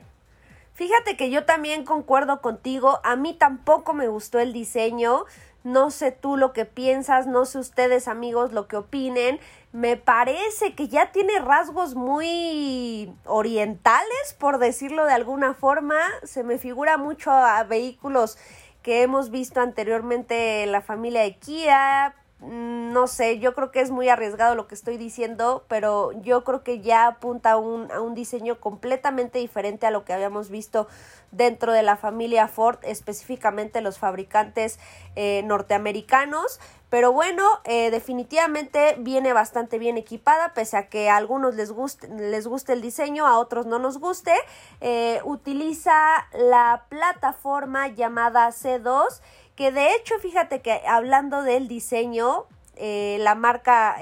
Fíjate 0.73 1.17
que 1.17 1.31
yo 1.31 1.43
también 1.43 1.83
concuerdo 1.83 2.39
contigo, 2.41 2.99
a 3.03 3.15
mí 3.15 3.33
tampoco 3.33 3.95
me 3.95 4.07
gustó 4.07 4.37
el 4.37 4.53
diseño, 4.53 5.25
no 5.63 5.89
sé 5.89 6.11
tú 6.11 6.37
lo 6.37 6.53
que 6.53 6.65
piensas, 6.65 7.25
no 7.25 7.45
sé 7.45 7.57
ustedes 7.57 8.07
amigos 8.07 8.53
lo 8.53 8.67
que 8.67 8.77
opinen, 8.77 9.39
me 9.71 9.97
parece 9.97 10.73
que 10.75 10.87
ya 10.87 11.11
tiene 11.11 11.39
rasgos 11.39 11.95
muy 11.95 13.13
orientales, 13.25 14.35
por 14.39 14.59
decirlo 14.59 15.05
de 15.05 15.13
alguna 15.13 15.53
forma. 15.53 15.99
Se 16.23 16.43
me 16.43 16.57
figura 16.57 16.97
mucho 16.97 17.31
a 17.31 17.63
vehículos 17.63 18.37
que 18.81 19.03
hemos 19.03 19.29
visto 19.29 19.59
anteriormente 19.59 20.63
en 20.63 20.71
la 20.71 20.81
familia 20.81 21.21
de 21.21 21.37
Kia. 21.37 22.15
Mm, 22.39 22.93
no 22.93 23.07
sé, 23.07 23.39
yo 23.39 23.55
creo 23.55 23.71
que 23.71 23.81
es 23.81 23.89
muy 23.89 24.09
arriesgado 24.09 24.53
lo 24.53 24.67
que 24.67 24.75
estoy 24.75 24.97
diciendo, 24.97 25.65
pero 25.67 26.11
yo 26.21 26.43
creo 26.43 26.63
que 26.63 26.81
ya 26.81 27.07
apunta 27.07 27.53
a 27.53 27.57
un, 27.57 27.91
a 27.91 27.99
un 27.99 28.13
diseño 28.13 28.59
completamente 28.59 29.39
diferente 29.39 29.87
a 29.87 29.91
lo 29.91 30.05
que 30.05 30.13
habíamos 30.13 30.49
visto 30.49 30.87
dentro 31.31 31.73
de 31.73 31.83
la 31.83 31.97
familia 31.97 32.47
Ford, 32.47 32.77
específicamente 32.83 33.81
los 33.81 33.97
fabricantes 33.97 34.79
eh, 35.15 35.41
norteamericanos. 35.45 36.59
Pero 36.89 37.11
bueno, 37.11 37.43
eh, 37.65 37.91
definitivamente 37.91 38.95
viene 38.99 39.33
bastante 39.33 39.77
bien 39.77 39.97
equipada, 39.97 40.53
pese 40.53 40.77
a 40.77 40.87
que 40.87 41.09
a 41.09 41.17
algunos 41.17 41.55
les 41.55 41.71
guste, 41.71 42.07
les 42.07 42.47
guste 42.47 42.71
el 42.71 42.81
diseño, 42.81 43.27
a 43.27 43.39
otros 43.39 43.65
no 43.65 43.77
nos 43.77 43.97
guste. 43.97 44.33
Eh, 44.79 45.19
utiliza 45.25 45.93
la 46.31 46.85
plataforma 46.87 47.89
llamada 47.89 48.47
C2, 48.49 49.19
que 49.57 49.71
de 49.71 49.93
hecho, 49.95 50.17
fíjate 50.21 50.61
que 50.61 50.81
hablando 50.87 51.41
del 51.41 51.67
diseño, 51.67 52.45
la 52.79 53.33
marca 53.33 53.97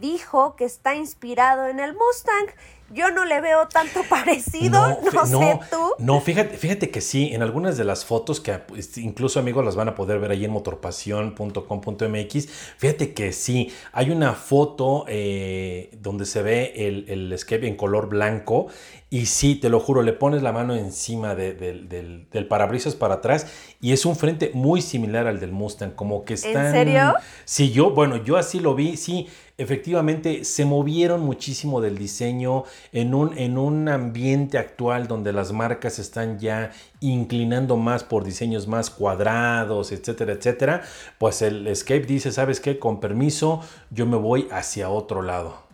dijo 0.00 0.54
que 0.54 0.66
está 0.66 0.94
inspirado 0.94 1.66
en 1.66 1.80
el 1.80 1.94
Mustang 1.94 2.54
yo 2.90 3.10
no 3.10 3.24
le 3.24 3.40
veo 3.40 3.66
tanto 3.68 4.02
parecido, 4.08 4.98
no, 5.12 5.26
sé 5.26 5.60
tú. 5.70 5.94
No, 5.98 6.20
fíjate, 6.20 6.56
fíjate 6.56 6.90
que 6.90 7.00
sí, 7.00 7.30
en 7.32 7.42
algunas 7.42 7.76
de 7.76 7.84
las 7.84 8.04
fotos 8.04 8.40
que 8.40 8.60
incluso 8.96 9.38
amigos 9.40 9.64
las 9.64 9.76
van 9.76 9.88
a 9.88 9.94
poder 9.94 10.18
ver 10.20 10.32
ahí 10.32 10.44
en 10.44 10.50
motorpasión.com.mx, 10.50 12.48
fíjate 12.76 13.14
que 13.14 13.32
sí, 13.32 13.72
hay 13.92 14.10
una 14.10 14.34
foto 14.34 15.06
eh, 15.08 15.90
donde 16.00 16.26
se 16.26 16.42
ve 16.42 16.72
el, 16.76 17.06
el 17.08 17.32
escape 17.32 17.66
en 17.66 17.76
color 17.76 18.08
blanco 18.08 18.66
y 19.10 19.26
sí, 19.26 19.54
te 19.54 19.70
lo 19.70 19.80
juro, 19.80 20.02
le 20.02 20.12
pones 20.12 20.42
la 20.42 20.52
mano 20.52 20.74
encima 20.74 21.34
del, 21.34 21.88
del, 21.88 22.46
parabrisas 22.46 22.94
para 22.94 23.14
atrás 23.14 23.46
y 23.80 23.92
es 23.92 24.04
un 24.04 24.16
frente 24.16 24.50
muy 24.52 24.82
similar 24.82 25.26
al 25.26 25.40
del 25.40 25.50
Mustang, 25.50 25.92
como 25.92 26.24
que 26.24 26.34
están... 26.34 26.66
¿En 26.66 26.72
serio? 26.72 27.14
Sí, 27.46 27.70
yo, 27.70 27.90
bueno, 27.90 28.22
yo 28.22 28.36
así 28.36 28.60
lo 28.60 28.74
vi, 28.74 28.98
sí, 28.98 29.26
efectivamente 29.56 30.44
se 30.44 30.66
movieron 30.66 31.22
muchísimo 31.22 31.80
del 31.80 31.96
diseño 31.96 32.64
en 32.92 33.14
un, 33.14 33.36
en 33.38 33.56
un 33.56 33.88
ambiente 33.88 34.58
actual 34.58 35.08
donde 35.08 35.32
las 35.32 35.52
marcas 35.52 35.98
están 35.98 36.38
ya 36.38 36.72
inclinando 37.00 37.78
más 37.78 38.04
por 38.04 38.24
diseños 38.24 38.66
más 38.66 38.90
cuadrados, 38.90 39.90
etcétera, 39.90 40.34
etcétera, 40.34 40.82
pues 41.16 41.40
el 41.40 41.66
Escape 41.66 42.04
dice, 42.04 42.30
¿sabes 42.30 42.60
qué? 42.60 42.78
Con 42.78 43.00
permiso, 43.00 43.62
yo 43.90 44.04
me 44.04 44.18
voy 44.18 44.48
hacia 44.50 44.90
otro 44.90 45.22
lado. 45.22 45.67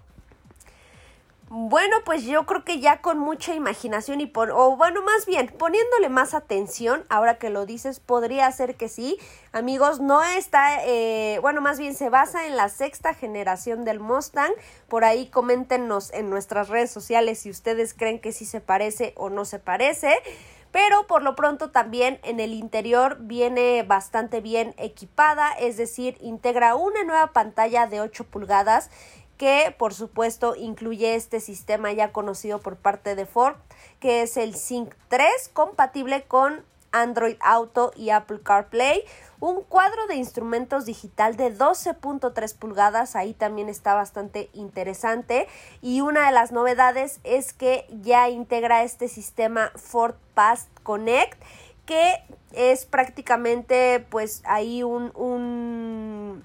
Bueno, 1.56 1.98
pues 2.04 2.24
yo 2.24 2.46
creo 2.46 2.64
que 2.64 2.80
ya 2.80 3.00
con 3.00 3.16
mucha 3.16 3.54
imaginación 3.54 4.20
y 4.20 4.26
por, 4.26 4.50
o 4.50 4.76
bueno, 4.76 5.02
más 5.02 5.24
bien 5.24 5.54
poniéndole 5.56 6.08
más 6.08 6.34
atención, 6.34 7.04
ahora 7.08 7.38
que 7.38 7.48
lo 7.48 7.64
dices, 7.64 8.00
podría 8.00 8.50
ser 8.50 8.74
que 8.74 8.88
sí. 8.88 9.18
Amigos, 9.52 10.00
no 10.00 10.20
está, 10.24 10.84
eh, 10.84 11.38
bueno, 11.42 11.60
más 11.60 11.78
bien 11.78 11.94
se 11.94 12.10
basa 12.10 12.48
en 12.48 12.56
la 12.56 12.68
sexta 12.70 13.14
generación 13.14 13.84
del 13.84 14.00
Mustang. 14.00 14.50
Por 14.88 15.04
ahí 15.04 15.28
coméntenos 15.28 16.12
en 16.12 16.28
nuestras 16.28 16.70
redes 16.70 16.90
sociales 16.90 17.38
si 17.38 17.50
ustedes 17.50 17.94
creen 17.94 18.18
que 18.18 18.32
sí 18.32 18.46
se 18.46 18.60
parece 18.60 19.12
o 19.16 19.30
no 19.30 19.44
se 19.44 19.60
parece. 19.60 20.12
Pero 20.72 21.06
por 21.06 21.22
lo 21.22 21.36
pronto 21.36 21.70
también 21.70 22.18
en 22.24 22.40
el 22.40 22.52
interior 22.52 23.18
viene 23.20 23.84
bastante 23.84 24.40
bien 24.40 24.74
equipada, 24.76 25.52
es 25.52 25.76
decir, 25.76 26.18
integra 26.20 26.74
una 26.74 27.04
nueva 27.04 27.32
pantalla 27.32 27.86
de 27.86 28.00
8 28.00 28.24
pulgadas 28.24 28.90
que 29.44 29.74
por 29.76 29.92
supuesto 29.92 30.56
incluye 30.56 31.16
este 31.16 31.38
sistema 31.38 31.92
ya 31.92 32.12
conocido 32.12 32.60
por 32.60 32.76
parte 32.76 33.14
de 33.14 33.26
Ford, 33.26 33.56
que 34.00 34.22
es 34.22 34.38
el 34.38 34.54
Sync 34.54 34.94
3, 35.08 35.50
compatible 35.52 36.22
con 36.22 36.64
Android 36.92 37.36
Auto 37.40 37.92
y 37.94 38.08
Apple 38.08 38.40
CarPlay. 38.42 39.04
Un 39.40 39.60
cuadro 39.60 40.06
de 40.06 40.14
instrumentos 40.14 40.86
digital 40.86 41.36
de 41.36 41.54
12.3 41.54 42.56
pulgadas, 42.56 43.16
ahí 43.16 43.34
también 43.34 43.68
está 43.68 43.92
bastante 43.92 44.48
interesante. 44.54 45.46
Y 45.82 46.00
una 46.00 46.24
de 46.24 46.32
las 46.32 46.50
novedades 46.50 47.20
es 47.22 47.52
que 47.52 47.86
ya 48.00 48.30
integra 48.30 48.82
este 48.82 49.08
sistema 49.08 49.72
Ford 49.76 50.14
Pass 50.32 50.68
Connect, 50.84 51.38
que 51.84 52.14
es 52.52 52.86
prácticamente 52.86 54.06
pues 54.08 54.40
ahí 54.46 54.82
un, 54.82 55.12
un 55.14 56.42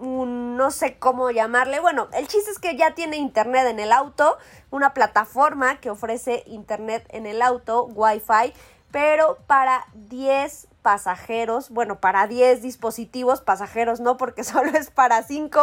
no 0.00 0.70
sé 0.70 0.98
cómo 0.98 1.30
llamarle. 1.30 1.80
Bueno, 1.80 2.08
el 2.12 2.26
chiste 2.26 2.50
es 2.50 2.58
que 2.58 2.76
ya 2.76 2.94
tiene 2.94 3.16
internet 3.16 3.66
en 3.66 3.80
el 3.80 3.92
auto, 3.92 4.38
una 4.70 4.94
plataforma 4.94 5.80
que 5.80 5.90
ofrece 5.90 6.42
internet 6.46 7.06
en 7.10 7.26
el 7.26 7.42
auto, 7.42 7.84
Wi-Fi, 7.84 8.52
pero 8.90 9.38
para 9.46 9.86
10 9.94 10.68
pasajeros, 10.82 11.70
bueno, 11.70 12.00
para 12.00 12.26
10 12.26 12.62
dispositivos, 12.62 13.40
pasajeros 13.40 14.00
no, 14.00 14.16
porque 14.16 14.44
solo 14.44 14.70
es 14.70 14.90
para 14.90 15.22
5, 15.22 15.62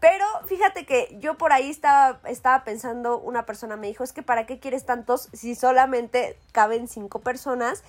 pero 0.00 0.24
fíjate 0.46 0.84
que 0.84 1.16
yo 1.20 1.38
por 1.38 1.52
ahí 1.52 1.70
estaba, 1.70 2.20
estaba 2.28 2.64
pensando, 2.64 3.18
una 3.18 3.46
persona 3.46 3.76
me 3.76 3.86
dijo, 3.86 4.04
es 4.04 4.12
que 4.12 4.22
para 4.22 4.46
qué 4.46 4.58
quieres 4.58 4.84
tantos 4.84 5.28
si 5.32 5.54
solamente 5.54 6.38
caben 6.52 6.88
5 6.88 7.20
personas. 7.20 7.82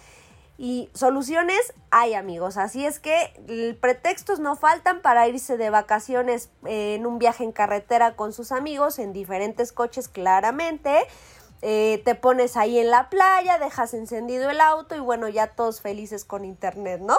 Y 0.57 0.89
soluciones 0.93 1.73
hay 1.89 2.13
amigos, 2.13 2.57
así 2.57 2.85
es 2.85 2.99
que 2.99 3.77
pretextos 3.81 4.39
no 4.39 4.55
faltan 4.55 5.01
para 5.01 5.27
irse 5.27 5.57
de 5.57 5.69
vacaciones 5.71 6.49
eh, 6.67 6.95
en 6.95 7.07
un 7.07 7.17
viaje 7.17 7.43
en 7.43 7.51
carretera 7.51 8.15
con 8.15 8.33
sus 8.33 8.51
amigos, 8.51 8.99
en 8.99 9.13
diferentes 9.13 9.71
coches 9.71 10.07
claramente. 10.07 11.07
Eh, 11.65 12.01
te 12.03 12.13
pones 12.13 12.57
ahí 12.57 12.77
en 12.77 12.89
la 12.89 13.09
playa, 13.09 13.57
dejas 13.57 13.93
encendido 13.93 14.49
el 14.49 14.59
auto 14.59 14.97
y 14.97 14.99
bueno, 14.99 15.29
ya 15.29 15.47
todos 15.47 15.79
felices 15.79 16.25
con 16.25 16.43
internet, 16.43 16.99
¿no? 17.01 17.15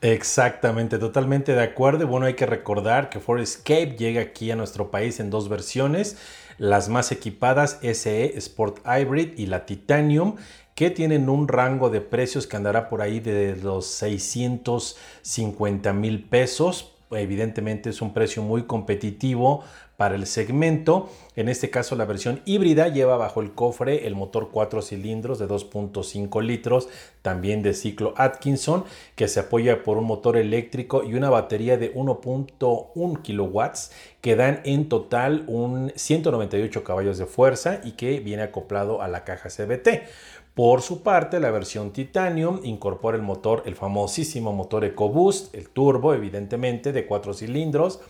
Exactamente, 0.00 0.98
totalmente 0.98 1.52
de 1.52 1.62
acuerdo. 1.62 2.06
Bueno, 2.06 2.26
hay 2.26 2.34
que 2.34 2.46
recordar 2.46 3.10
que 3.10 3.18
Ford 3.18 3.40
Escape 3.40 3.96
llega 3.98 4.22
aquí 4.22 4.52
a 4.52 4.56
nuestro 4.56 4.92
país 4.92 5.18
en 5.18 5.30
dos 5.30 5.48
versiones. 5.48 6.16
Las 6.58 6.88
más 6.88 7.10
equipadas 7.10 7.80
SE 7.82 8.38
Sport 8.38 8.86
Hybrid 8.86 9.36
y 9.36 9.46
la 9.46 9.66
Titanium 9.66 10.36
que 10.78 10.92
tienen 10.92 11.28
un 11.28 11.48
rango 11.48 11.90
de 11.90 12.00
precios 12.00 12.46
que 12.46 12.56
andará 12.56 12.88
por 12.88 13.02
ahí 13.02 13.18
de 13.18 13.56
los 13.56 13.86
650 13.86 15.92
mil 15.92 16.22
pesos. 16.22 16.92
Evidentemente 17.10 17.90
es 17.90 18.00
un 18.00 18.14
precio 18.14 18.44
muy 18.44 18.62
competitivo 18.62 19.64
para 19.96 20.14
el 20.14 20.28
segmento. 20.28 21.10
En 21.34 21.48
este 21.48 21.70
caso 21.70 21.96
la 21.96 22.04
versión 22.04 22.42
híbrida 22.44 22.86
lleva 22.86 23.16
bajo 23.16 23.40
el 23.40 23.50
cofre 23.50 24.06
el 24.06 24.14
motor 24.14 24.50
4 24.52 24.80
cilindros 24.80 25.40
de 25.40 25.48
2.5 25.48 26.40
litros, 26.44 26.88
también 27.22 27.64
de 27.64 27.74
ciclo 27.74 28.14
Atkinson, 28.16 28.84
que 29.16 29.26
se 29.26 29.40
apoya 29.40 29.82
por 29.82 29.98
un 29.98 30.04
motor 30.04 30.36
eléctrico 30.36 31.02
y 31.02 31.14
una 31.14 31.28
batería 31.28 31.76
de 31.76 31.92
1.1 31.92 33.22
kilowatts 33.22 33.90
que 34.20 34.36
dan 34.36 34.60
en 34.64 34.88
total 34.88 35.42
un 35.48 35.92
198 35.96 36.84
caballos 36.84 37.18
de 37.18 37.26
fuerza 37.26 37.80
y 37.82 37.92
que 37.92 38.20
viene 38.20 38.44
acoplado 38.44 39.02
a 39.02 39.08
la 39.08 39.24
caja 39.24 39.48
CBT. 39.48 40.06
Por 40.58 40.82
su 40.82 41.04
parte, 41.04 41.38
la 41.38 41.52
versión 41.52 41.92
Titanium 41.92 42.58
incorpora 42.64 43.16
el 43.16 43.22
motor, 43.22 43.62
el 43.64 43.76
famosísimo 43.76 44.52
motor 44.52 44.84
EcoBoost, 44.84 45.54
el 45.54 45.68
turbo, 45.68 46.14
evidentemente, 46.14 46.90
de 46.90 47.06
4 47.06 47.32
cilindros, 47.32 48.00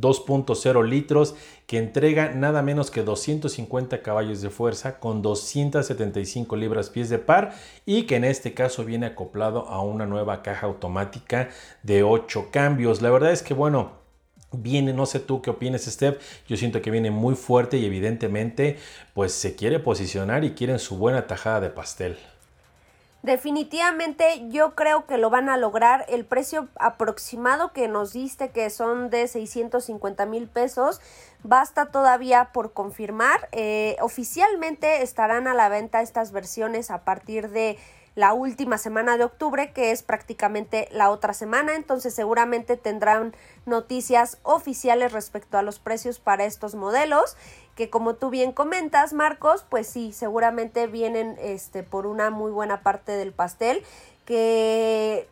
2.0 0.00 0.88
litros, 0.88 1.34
que 1.66 1.76
entrega 1.76 2.30
nada 2.30 2.62
menos 2.62 2.90
que 2.90 3.02
250 3.02 4.00
caballos 4.00 4.40
de 4.40 4.48
fuerza 4.48 4.98
con 4.98 5.20
275 5.20 6.56
libras 6.56 6.88
pies 6.88 7.10
de 7.10 7.18
par 7.18 7.52
y 7.84 8.04
que 8.04 8.16
en 8.16 8.24
este 8.24 8.54
caso 8.54 8.86
viene 8.86 9.04
acoplado 9.04 9.68
a 9.68 9.82
una 9.82 10.06
nueva 10.06 10.40
caja 10.40 10.68
automática 10.68 11.50
de 11.82 12.02
8 12.02 12.46
cambios. 12.50 13.02
La 13.02 13.10
verdad 13.10 13.30
es 13.30 13.42
que, 13.42 13.52
bueno, 13.52 13.99
Viene, 14.52 14.92
no 14.92 15.06
sé 15.06 15.20
tú 15.20 15.42
qué 15.42 15.50
opinas, 15.50 15.82
Steph. 15.82 16.20
Yo 16.48 16.56
siento 16.56 16.82
que 16.82 16.90
viene 16.90 17.10
muy 17.10 17.36
fuerte 17.36 17.76
y 17.76 17.86
evidentemente, 17.86 18.78
pues 19.14 19.32
se 19.32 19.54
quiere 19.54 19.78
posicionar 19.78 20.44
y 20.44 20.52
quieren 20.52 20.78
su 20.78 20.96
buena 20.96 21.26
tajada 21.26 21.60
de 21.60 21.70
pastel. 21.70 22.18
Definitivamente 23.22 24.48
yo 24.48 24.74
creo 24.74 25.06
que 25.06 25.18
lo 25.18 25.28
van 25.28 25.50
a 25.50 25.58
lograr. 25.58 26.06
El 26.08 26.24
precio 26.24 26.68
aproximado 26.76 27.72
que 27.72 27.86
nos 27.86 28.14
diste, 28.14 28.48
que 28.48 28.70
son 28.70 29.10
de 29.10 29.28
650 29.28 30.24
mil 30.24 30.48
pesos, 30.48 31.00
basta 31.42 31.90
todavía 31.90 32.50
por 32.54 32.72
confirmar. 32.72 33.50
Eh, 33.52 33.96
oficialmente 34.00 35.02
estarán 35.02 35.48
a 35.48 35.54
la 35.54 35.68
venta 35.68 36.00
estas 36.00 36.32
versiones 36.32 36.90
a 36.90 37.04
partir 37.04 37.50
de 37.50 37.78
la 38.14 38.32
última 38.32 38.78
semana 38.78 39.16
de 39.16 39.24
octubre, 39.24 39.72
que 39.72 39.90
es 39.90 40.02
prácticamente 40.02 40.88
la 40.90 41.10
otra 41.10 41.32
semana. 41.32 41.74
Entonces 41.76 42.14
seguramente 42.14 42.76
tendrán 42.76 43.34
noticias 43.66 44.38
oficiales 44.42 45.12
respecto 45.12 45.58
a 45.58 45.62
los 45.62 45.78
precios 45.78 46.18
para 46.18 46.44
estos 46.44 46.74
modelos, 46.74 47.36
que 47.76 47.88
como 47.88 48.14
tú 48.14 48.30
bien 48.30 48.52
comentas, 48.52 49.12
Marcos, 49.12 49.64
pues 49.68 49.86
sí, 49.86 50.12
seguramente 50.12 50.86
vienen 50.86 51.36
este 51.40 51.82
por 51.82 52.06
una 52.06 52.30
muy 52.30 52.50
buena 52.50 52.82
parte 52.82 53.12
del 53.12 53.32
pastel 53.32 53.84
que 54.24 55.28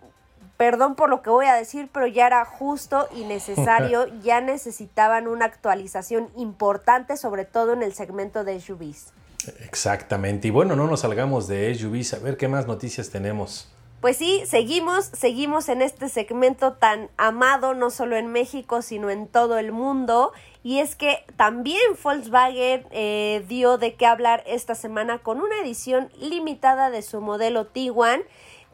perdón 0.57 0.97
por 0.97 1.09
lo 1.09 1.23
que 1.23 1.31
voy 1.31 1.47
a 1.47 1.55
decir, 1.55 1.89
pero 1.93 2.07
ya 2.07 2.27
era 2.27 2.45
justo 2.45 3.09
y 3.15 3.25
necesario, 3.25 4.07
ya 4.23 4.41
necesitaban 4.41 5.29
una 5.29 5.45
actualización 5.45 6.29
importante, 6.37 7.17
sobre 7.17 7.45
todo 7.45 7.73
en 7.73 7.83
el 7.83 7.95
segmento 7.95 8.45
de 8.45 8.61
SUVs. 8.61 9.13
Exactamente. 9.61 10.49
Y 10.49 10.51
bueno, 10.51 10.77
no 10.77 10.87
nos 10.87 11.01
salgamos 11.01 11.49
de 11.49 11.75
SUVs. 11.75 12.15
A 12.15 12.19
ver 12.19 12.37
qué 12.37 12.49
más 12.49 12.67
noticias 12.67 13.11
tenemos. 13.11 13.69
Pues 14.01 14.17
sí, 14.17 14.45
seguimos, 14.47 15.07
seguimos 15.07 15.69
en 15.69 15.83
este 15.83 16.09
segmento 16.09 16.75
tan 16.75 17.11
amado, 17.17 17.75
no 17.75 17.91
solo 17.91 18.17
en 18.17 18.29
México, 18.29 18.81
sino 18.81 19.11
en 19.11 19.27
todo 19.27 19.59
el 19.59 19.73
mundo. 19.73 20.33
Y 20.63 20.79
es 20.79 20.95
que 20.95 21.25
también 21.37 21.81
Volkswagen 22.01 22.87
eh, 22.93 23.45
dio 23.49 23.77
de 23.77 23.95
qué 23.95 24.07
hablar 24.07 24.45
esta 24.47 24.77
semana 24.77 25.19
con 25.19 25.41
una 25.41 25.61
edición 25.61 26.11
limitada 26.21 26.91
de 26.91 27.03
su 27.03 27.21
modelo 27.21 27.67
Tiguan 27.67 28.23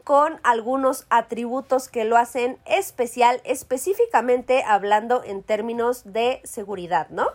con 0.03 0.39
algunos 0.43 1.07
atributos 1.09 1.89
que 1.89 2.05
lo 2.05 2.15
hacen 2.15 2.59
especial, 2.65 3.41
específicamente 3.43 4.63
hablando 4.63 5.23
en 5.23 5.41
términos 5.41 6.03
de 6.05 6.41
seguridad, 6.43 7.09
¿no? 7.09 7.25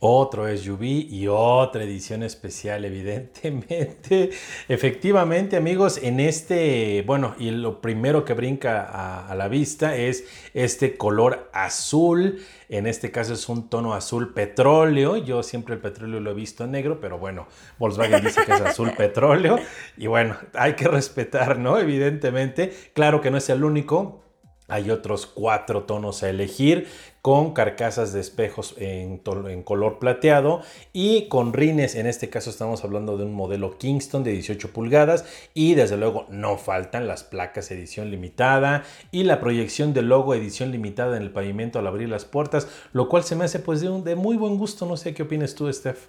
Otro 0.00 0.46
SUV 0.56 0.82
y 0.82 1.26
otra 1.26 1.82
edición 1.82 2.22
especial, 2.22 2.84
evidentemente. 2.84 4.30
Efectivamente, 4.68 5.56
amigos, 5.56 5.98
en 6.00 6.20
este, 6.20 7.02
bueno, 7.04 7.34
y 7.38 7.50
lo 7.50 7.80
primero 7.80 8.24
que 8.24 8.34
brinca 8.34 8.84
a, 8.84 9.26
a, 9.28 9.34
la 9.34 9.48
vista 9.48 9.96
es 9.96 10.24
este 10.54 10.96
color 10.96 11.50
azul. 11.52 12.40
En 12.68 12.86
este 12.86 13.10
caso 13.10 13.34
es 13.34 13.48
un 13.48 13.68
tono 13.68 13.92
azul 13.92 14.32
petróleo. 14.32 15.16
Yo 15.16 15.42
siempre 15.42 15.74
el 15.74 15.80
petróleo 15.80 16.20
lo 16.20 16.30
he 16.30 16.34
visto 16.34 16.62
en 16.62 16.70
negro, 16.70 17.00
pero 17.00 17.18
bueno, 17.18 17.48
Volkswagen 17.78 18.22
dice 18.24 18.44
que 18.44 18.52
es 18.52 18.60
azul 18.60 18.92
petróleo. 18.96 19.58
Y 19.96 20.06
bueno, 20.06 20.36
hay 20.54 20.74
que 20.74 20.86
respetar, 20.86 21.58
¿no? 21.58 21.76
Evidentemente. 21.78 22.72
Claro 22.94 23.20
que 23.20 23.32
no 23.32 23.38
es 23.38 23.48
el 23.48 23.64
único 23.64 24.22
hay 24.68 24.90
otros 24.90 25.26
cuatro 25.26 25.84
tonos 25.84 26.22
a 26.22 26.28
elegir 26.28 26.86
con 27.28 27.52
carcasas 27.52 28.14
de 28.14 28.20
espejos 28.20 28.74
en, 28.78 29.18
color 29.18 29.98
plateado 29.98 30.62
y 30.94 31.28
con 31.28 31.52
rines. 31.52 31.94
En 31.94 32.06
este 32.06 32.30
caso 32.30 32.48
estamos 32.48 32.84
hablando 32.84 33.18
de 33.18 33.24
un 33.24 33.34
modelo 33.34 33.76
Kingston 33.76 34.24
de 34.24 34.32
18 34.32 34.72
pulgadas 34.72 35.26
y 35.52 35.74
desde 35.74 35.98
luego 35.98 36.24
no 36.30 36.56
faltan 36.56 37.06
las 37.06 37.24
placas 37.24 37.70
edición 37.70 38.10
limitada 38.10 38.82
y 39.10 39.24
la 39.24 39.40
proyección 39.40 39.92
del 39.92 40.08
logo 40.08 40.32
edición 40.32 40.72
limitada 40.72 41.18
en 41.18 41.22
el 41.22 41.30
pavimento 41.30 41.78
al 41.78 41.86
abrir 41.86 42.08
las 42.08 42.24
puertas, 42.24 42.66
lo 42.94 43.10
cual 43.10 43.24
se 43.24 43.36
me 43.36 43.44
hace 43.44 43.58
pues 43.58 43.82
de, 43.82 43.90
un, 43.90 44.04
de 44.04 44.16
muy 44.16 44.38
buen 44.38 44.56
gusto. 44.56 44.86
No 44.86 44.96
sé 44.96 45.12
qué 45.12 45.24
opinas 45.24 45.54
tú, 45.54 45.70
Steph. 45.70 46.08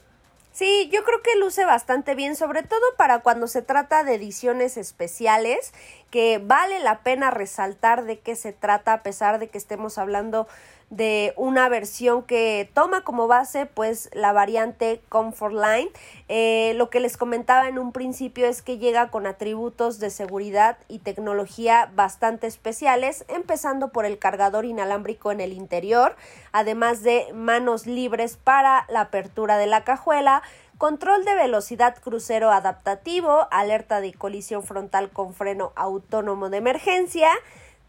Sí, 0.51 0.89
yo 0.91 1.03
creo 1.03 1.21
que 1.21 1.37
luce 1.39 1.63
bastante 1.63 2.15
bien, 2.15 2.35
sobre 2.35 2.63
todo 2.63 2.81
para 2.97 3.19
cuando 3.19 3.47
se 3.47 3.61
trata 3.61 4.03
de 4.03 4.15
ediciones 4.15 4.77
especiales, 4.77 5.73
que 6.09 6.39
vale 6.43 6.79
la 6.79 6.99
pena 6.99 7.31
resaltar 7.31 8.03
de 8.03 8.19
qué 8.19 8.35
se 8.35 8.53
trata, 8.53 8.93
a 8.93 9.03
pesar 9.03 9.39
de 9.39 9.49
que 9.49 9.57
estemos 9.57 9.97
hablando 9.97 10.47
de 10.89 11.33
una 11.35 11.69
versión 11.69 12.23
que 12.23 12.69
toma 12.73 13.01
como 13.01 13.27
base 13.27 13.67
pues 13.67 14.09
la 14.13 14.33
variante 14.33 15.01
Comfort 15.09 15.53
Line. 15.53 15.89
Eh, 16.27 16.73
lo 16.75 16.89
que 16.89 16.99
les 16.99 17.15
comentaba 17.15 17.67
en 17.67 17.77
un 17.77 17.91
principio 17.91 18.47
es 18.47 18.61
que 18.61 18.77
llega 18.77 19.09
con 19.09 19.27
atributos 19.27 19.99
de 19.99 20.09
seguridad 20.09 20.77
y 20.87 20.99
tecnología 20.99 21.91
bastante 21.95 22.47
especiales, 22.47 23.23
empezando 23.27 23.89
por 23.89 24.05
el 24.05 24.17
cargador 24.17 24.65
inalámbrico 24.65 25.31
en 25.31 25.41
el 25.41 25.53
interior, 25.53 26.15
además 26.51 27.03
de 27.03 27.27
manos 27.33 27.85
libres 27.85 28.37
para 28.37 28.85
la 28.89 29.01
apertura 29.01 29.57
de 29.57 29.67
la 29.67 29.83
cajuela, 29.83 30.41
control 30.79 31.25
de 31.25 31.35
velocidad 31.35 31.97
crucero 32.01 32.51
adaptativo, 32.51 33.47
alerta 33.51 33.99
de 33.99 34.13
colisión 34.13 34.63
frontal 34.63 35.09
con 35.09 35.33
freno 35.33 35.73
autónomo 35.75 36.49
de 36.49 36.57
emergencia, 36.57 37.29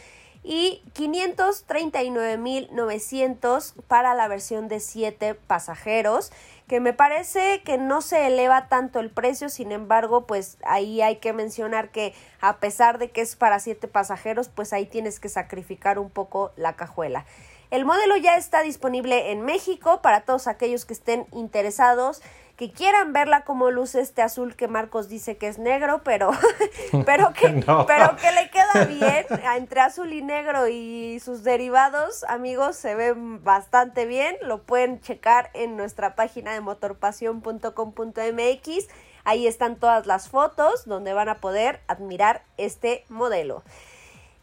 y 0.44 0.82
539.900 0.94 3.74
para 3.88 4.14
la 4.14 4.28
versión 4.28 4.68
de 4.68 4.78
7 4.80 5.34
pasajeros, 5.34 6.32
que 6.66 6.80
me 6.80 6.92
parece 6.92 7.62
que 7.62 7.78
no 7.78 8.02
se 8.02 8.26
eleva 8.26 8.68
tanto 8.68 9.00
el 9.00 9.10
precio, 9.10 9.48
sin 9.48 9.72
embargo, 9.72 10.26
pues 10.26 10.58
ahí 10.64 11.00
hay 11.00 11.16
que 11.16 11.32
mencionar 11.32 11.90
que 11.90 12.12
a 12.42 12.58
pesar 12.58 12.98
de 12.98 13.10
que 13.10 13.22
es 13.22 13.36
para 13.36 13.58
7 13.58 13.88
pasajeros, 13.88 14.50
pues 14.50 14.74
ahí 14.74 14.84
tienes 14.84 15.18
que 15.18 15.30
sacrificar 15.30 15.98
un 15.98 16.10
poco 16.10 16.52
la 16.56 16.76
cajuela. 16.76 17.24
El 17.70 17.84
modelo 17.84 18.16
ya 18.16 18.36
está 18.36 18.62
disponible 18.62 19.30
en 19.30 19.42
México 19.42 20.00
para 20.00 20.22
todos 20.22 20.46
aquellos 20.46 20.86
que 20.86 20.94
estén 20.94 21.26
interesados, 21.32 22.22
que 22.56 22.72
quieran 22.72 23.12
verla 23.12 23.44
como 23.44 23.70
luce 23.70 24.00
este 24.00 24.22
azul 24.22 24.56
que 24.56 24.68
Marcos 24.68 25.08
dice 25.08 25.36
que 25.36 25.48
es 25.48 25.58
negro, 25.58 26.00
pero, 26.02 26.30
pero, 27.06 27.32
que, 27.34 27.48
pero 27.86 28.16
que 28.16 28.32
le 28.32 28.50
queda 28.50 28.86
bien. 28.86 29.26
Entre 29.56 29.80
azul 29.80 30.12
y 30.12 30.22
negro 30.22 30.66
y 30.66 31.20
sus 31.20 31.44
derivados, 31.44 32.24
amigos, 32.24 32.76
se 32.76 32.94
ven 32.94 33.44
bastante 33.44 34.06
bien. 34.06 34.36
Lo 34.42 34.62
pueden 34.62 35.00
checar 35.00 35.50
en 35.52 35.76
nuestra 35.76 36.16
página 36.16 36.54
de 36.54 36.62
motorpasión.com.mx. 36.62 38.88
Ahí 39.24 39.46
están 39.46 39.76
todas 39.76 40.06
las 40.06 40.30
fotos 40.30 40.86
donde 40.86 41.12
van 41.12 41.28
a 41.28 41.36
poder 41.36 41.82
admirar 41.86 42.42
este 42.56 43.04
modelo. 43.08 43.62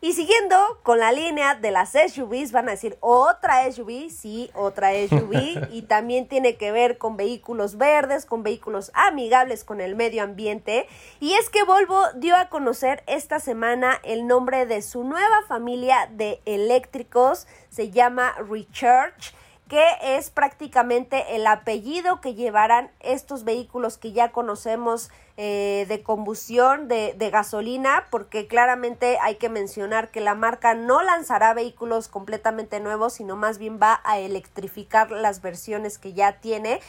Y 0.06 0.14
siguiendo 0.14 0.56
con 0.84 1.00
la 1.00 1.12
línea 1.12 1.56
de 1.56 1.72
las 1.72 1.94
SUVs, 1.94 2.52
van 2.52 2.68
a 2.68 2.74
decir 2.74 2.96
otra 3.00 3.66
SUV, 3.72 4.12
sí, 4.12 4.52
otra 4.54 4.92
SUV, 4.92 5.68
y 5.72 5.82
también 5.82 6.28
tiene 6.28 6.58
que 6.58 6.72
ver 6.72 7.00
con 7.00 7.18
vehículos 7.18 7.80
verdes, 7.80 8.28
con 8.28 8.44
vehículos 8.44 8.92
amigables 8.94 9.64
con 9.64 9.82
el 9.82 9.96
medio 9.96 10.22
ambiente. 10.22 10.88
Y 11.20 11.34
es 11.34 11.50
que 11.50 11.64
Volvo 11.64 12.04
dio 12.18 12.36
a 12.36 12.50
conocer 12.50 13.04
esta 13.08 13.40
semana 13.40 14.00
el 14.04 14.28
nombre 14.28 14.68
de 14.68 14.84
su 14.84 15.04
nueva 15.04 15.42
familia 15.48 16.08
de 16.12 16.40
eléctricos, 16.46 17.48
se 17.70 17.90
llama 17.90 18.36
Recharge 18.48 19.34
que 19.68 19.84
es 20.02 20.30
prácticamente 20.30 21.36
el 21.36 21.48
apellido 21.48 22.22
que 22.22 22.36
llevarán 22.36 22.92
estos 23.00 23.44
vehículos 23.44 23.98
que 23.98 24.12
ya 24.12 24.32
conocemos 24.32 25.10
eh, 25.38 25.86
de 25.90 26.04
combustión, 26.04 26.88
de, 26.88 27.14
de, 27.18 27.30
gasolina, 27.32 28.06
porque 28.12 28.48
claramente 28.48 29.18
hay 29.22 29.36
que 29.36 29.50
mencionar 29.50 30.12
que 30.12 30.22
la 30.22 30.36
marca 30.36 30.76
no 30.76 31.02
lanzará 31.02 31.54
vehículos 31.54 32.08
completamente 32.08 32.80
nuevos, 32.80 33.14
sino 33.14 33.36
más 33.36 33.58
bien 33.58 33.80
va 33.82 34.02
a 34.04 34.20
electrificar 34.20 35.10
las 35.10 35.42
versiones 35.42 35.98
que 35.98 36.14
ya 36.14 36.40
tiene. 36.40 36.80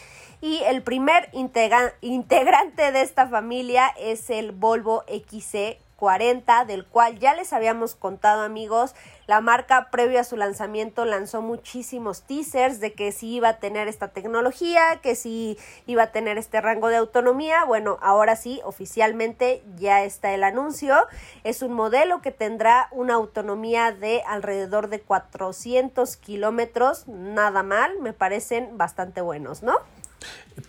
Y 0.43 0.63
el 0.65 0.83
primer 0.83 1.31
integrante 1.33 2.93
de 2.93 3.01
esta 3.01 3.27
familia 3.27 3.89
es 3.99 4.29
el 4.29 4.53
Volvo 4.53 5.03
XC 5.09 5.79
40, 5.97 6.65
del 6.65 6.87
cual 6.87 7.19
ya 7.19 7.35
les 7.35 7.53
habíamos 7.53 7.95
contado 7.95 8.43
amigos. 8.43 8.95
La 9.27 9.41
marca 9.41 9.89
previo 9.91 10.21
a 10.21 10.25
su 10.25 10.37
lanzamiento 10.37 11.05
lanzó 11.05 11.43
muchísimos 11.43 12.23
teasers 12.23 12.79
de 12.79 12.93
que 12.93 13.11
si 13.11 13.35
iba 13.35 13.49
a 13.49 13.59
tener 13.59 13.89
esta 13.89 14.09
tecnología, 14.09 15.01
que 15.03 15.17
si 15.17 15.59
iba 15.87 16.05
a 16.05 16.13
tener 16.13 16.39
este 16.39 16.61
rango 16.61 16.89
de 16.89 16.97
autonomía. 16.97 17.65
Bueno, 17.65 17.99
ahora 18.03 18.37
sí, 18.37 18.61
oficialmente 18.65 19.65
ya 19.77 20.05
está 20.05 20.33
el 20.33 20.45
anuncio. 20.45 20.97
Es 21.43 21.63
un 21.63 21.73
modelo 21.73 22.23
que 22.23 22.31
tendrá 22.31 22.89
una 22.93 23.15
autonomía 23.15 23.91
de 23.91 24.23
alrededor 24.27 24.89
de 24.89 25.01
400 25.01 26.17
kilómetros. 26.19 27.09
Nada 27.09 27.63
mal, 27.65 27.99
me 28.01 28.13
parecen 28.13 28.79
bastante 28.79 29.23
buenos, 29.23 29.63
¿no? 29.63 29.77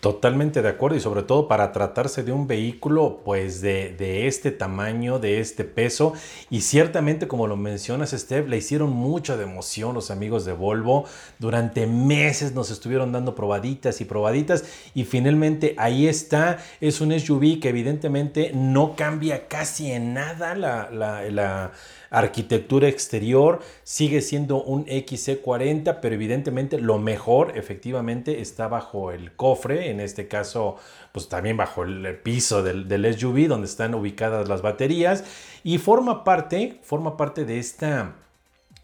Totalmente 0.02 0.62
de 0.62 0.68
acuerdo 0.68 0.98
y 0.98 1.00
sobre 1.00 1.24
todo 1.24 1.48
para 1.48 1.72
tratarse 1.72 2.22
de 2.22 2.34
un 2.34 2.46
vehículo 2.46 3.22
pues 3.24 3.62
de, 3.62 3.96
de, 3.98 4.28
este 4.28 4.52
tamaño, 4.52 5.18
de 5.18 5.40
este 5.40 5.64
peso. 5.64 6.12
Y 6.50 6.60
ciertamente 6.60 7.30
como 7.30 7.48
lo 7.48 7.56
mencionas 7.56 8.12
Steph, 8.12 8.50
le 8.50 8.58
hicieron 8.58 8.90
mucha 8.90 9.38
de 9.38 9.44
emoción 9.44 9.94
los 9.94 10.12
amigos 10.12 10.44
de 10.44 10.52
Volvo, 10.52 11.06
durante 11.40 11.88
meses 11.88 12.54
nos 12.54 12.70
estuvieron 12.70 13.14
dando 13.14 13.34
probaditas 13.34 14.02
y 14.02 14.06
probaditas 14.06 14.66
y 14.94 15.06
finalmente 15.06 15.74
ahí 15.78 16.08
está, 16.08 16.58
es 16.82 17.00
un 17.00 17.18
SUV 17.18 17.62
que 17.62 17.70
evidentemente 17.70 18.52
no 18.54 18.98
cambia 18.98 19.48
casi 19.48 19.90
en 19.94 20.14
nada 20.14 20.54
la, 20.54 20.90
la 20.92 21.72
arquitectura 22.10 22.88
exterior, 22.88 23.60
sigue 23.84 24.22
siendo 24.22 24.64
un 24.64 24.86
XC40 24.86 26.00
pero 26.02 26.16
evidentemente 26.16 26.80
lo 26.80 26.98
mejor 26.98 27.58
efectivamente 27.58 28.42
está 28.42 28.68
bajo 28.68 29.12
el 29.12 29.34
cofre, 29.36 29.90
en 29.90 30.00
este 30.00 30.28
caso, 30.28 30.78
pues 31.12 31.30
también 31.30 31.58
bajo 31.58 31.84
el 31.84 32.18
piso 32.20 32.64
del, 32.64 32.88
SUV 33.18 33.48
donde 33.48 33.68
están 33.68 33.96
ubicadas 33.96 34.48
las 34.48 34.62
baterías 34.62 35.24
y 35.64 35.78
forma 35.78 36.24
parte, 36.24 36.80
forma 36.84 37.18
parte 37.18 37.46
de 37.46 37.60
esta 37.60 38.16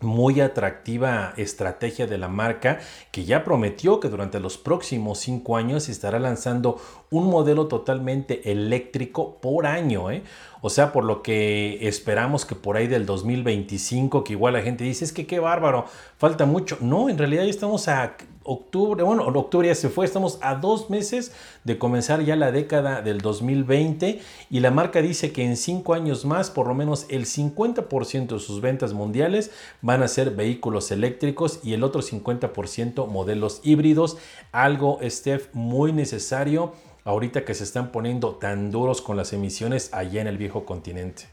muy 0.03 0.41
atractiva 0.41 1.33
estrategia 1.37 2.07
de 2.07 2.17
la 2.17 2.27
marca 2.27 2.79
que 3.11 3.25
ya 3.25 3.43
prometió 3.43 3.99
que 3.99 4.09
durante 4.09 4.39
los 4.39 4.57
próximos 4.57 5.19
cinco 5.19 5.57
años 5.57 5.89
estará 5.89 6.19
lanzando 6.19 6.79
un 7.09 7.29
modelo 7.29 7.67
totalmente 7.67 8.51
eléctrico 8.51 9.37
por 9.41 9.65
año. 9.65 10.11
¿eh? 10.11 10.23
O 10.65 10.69
sea, 10.69 10.93
por 10.93 11.03
lo 11.03 11.21
que 11.23 11.89
esperamos 11.89 12.45
que 12.45 12.55
por 12.55 12.77
ahí 12.77 12.87
del 12.87 13.05
2025, 13.05 14.23
que 14.23 14.31
igual 14.31 14.53
la 14.53 14.61
gente 14.61 14.85
dice, 14.85 15.03
es 15.03 15.11
que 15.11 15.27
qué 15.27 15.39
bárbaro, 15.39 15.87
falta 16.17 16.45
mucho. 16.45 16.77
No, 16.79 17.09
en 17.09 17.17
realidad 17.17 17.43
ya 17.43 17.49
estamos 17.49 17.89
a 17.89 18.15
octubre, 18.43 19.03
bueno, 19.03 19.25
octubre 19.25 19.67
ya 19.67 19.75
se 19.75 19.89
fue, 19.89 20.05
estamos 20.05 20.39
a 20.41 20.55
dos 20.55 20.89
meses 20.89 21.33
de 21.65 21.77
comenzar 21.77 22.23
ya 22.23 22.37
la 22.37 22.53
década 22.53 23.01
del 23.01 23.19
2020 23.19 24.21
y 24.49 24.59
la 24.61 24.71
marca 24.71 25.01
dice 25.01 25.33
que 25.33 25.43
en 25.43 25.57
cinco 25.57 25.95
años 25.95 26.23
más 26.23 26.49
por 26.49 26.67
lo 26.67 26.73
menos 26.73 27.07
el 27.09 27.25
50% 27.25 28.27
de 28.27 28.39
sus 28.39 28.61
ventas 28.61 28.93
mundiales 28.93 29.51
van 29.81 30.01
a 30.01 30.07
ser 30.07 30.31
vehículos 30.31 30.91
eléctricos 30.91 31.59
y 31.61 31.73
el 31.73 31.83
otro 31.83 32.01
50% 32.01 33.05
modelos 33.07 33.59
híbridos, 33.63 34.15
algo, 34.53 34.99
Steph, 35.03 35.49
muy 35.53 35.91
necesario 35.91 36.71
ahorita 37.05 37.45
que 37.45 37.53
se 37.53 37.63
están 37.63 37.91
poniendo 37.91 38.35
tan 38.35 38.71
duros 38.71 39.01
con 39.01 39.17
las 39.17 39.33
emisiones 39.33 39.93
allá 39.93 40.21
en 40.21 40.27
el 40.27 40.37
viejo 40.37 40.65
continente. 40.65 41.25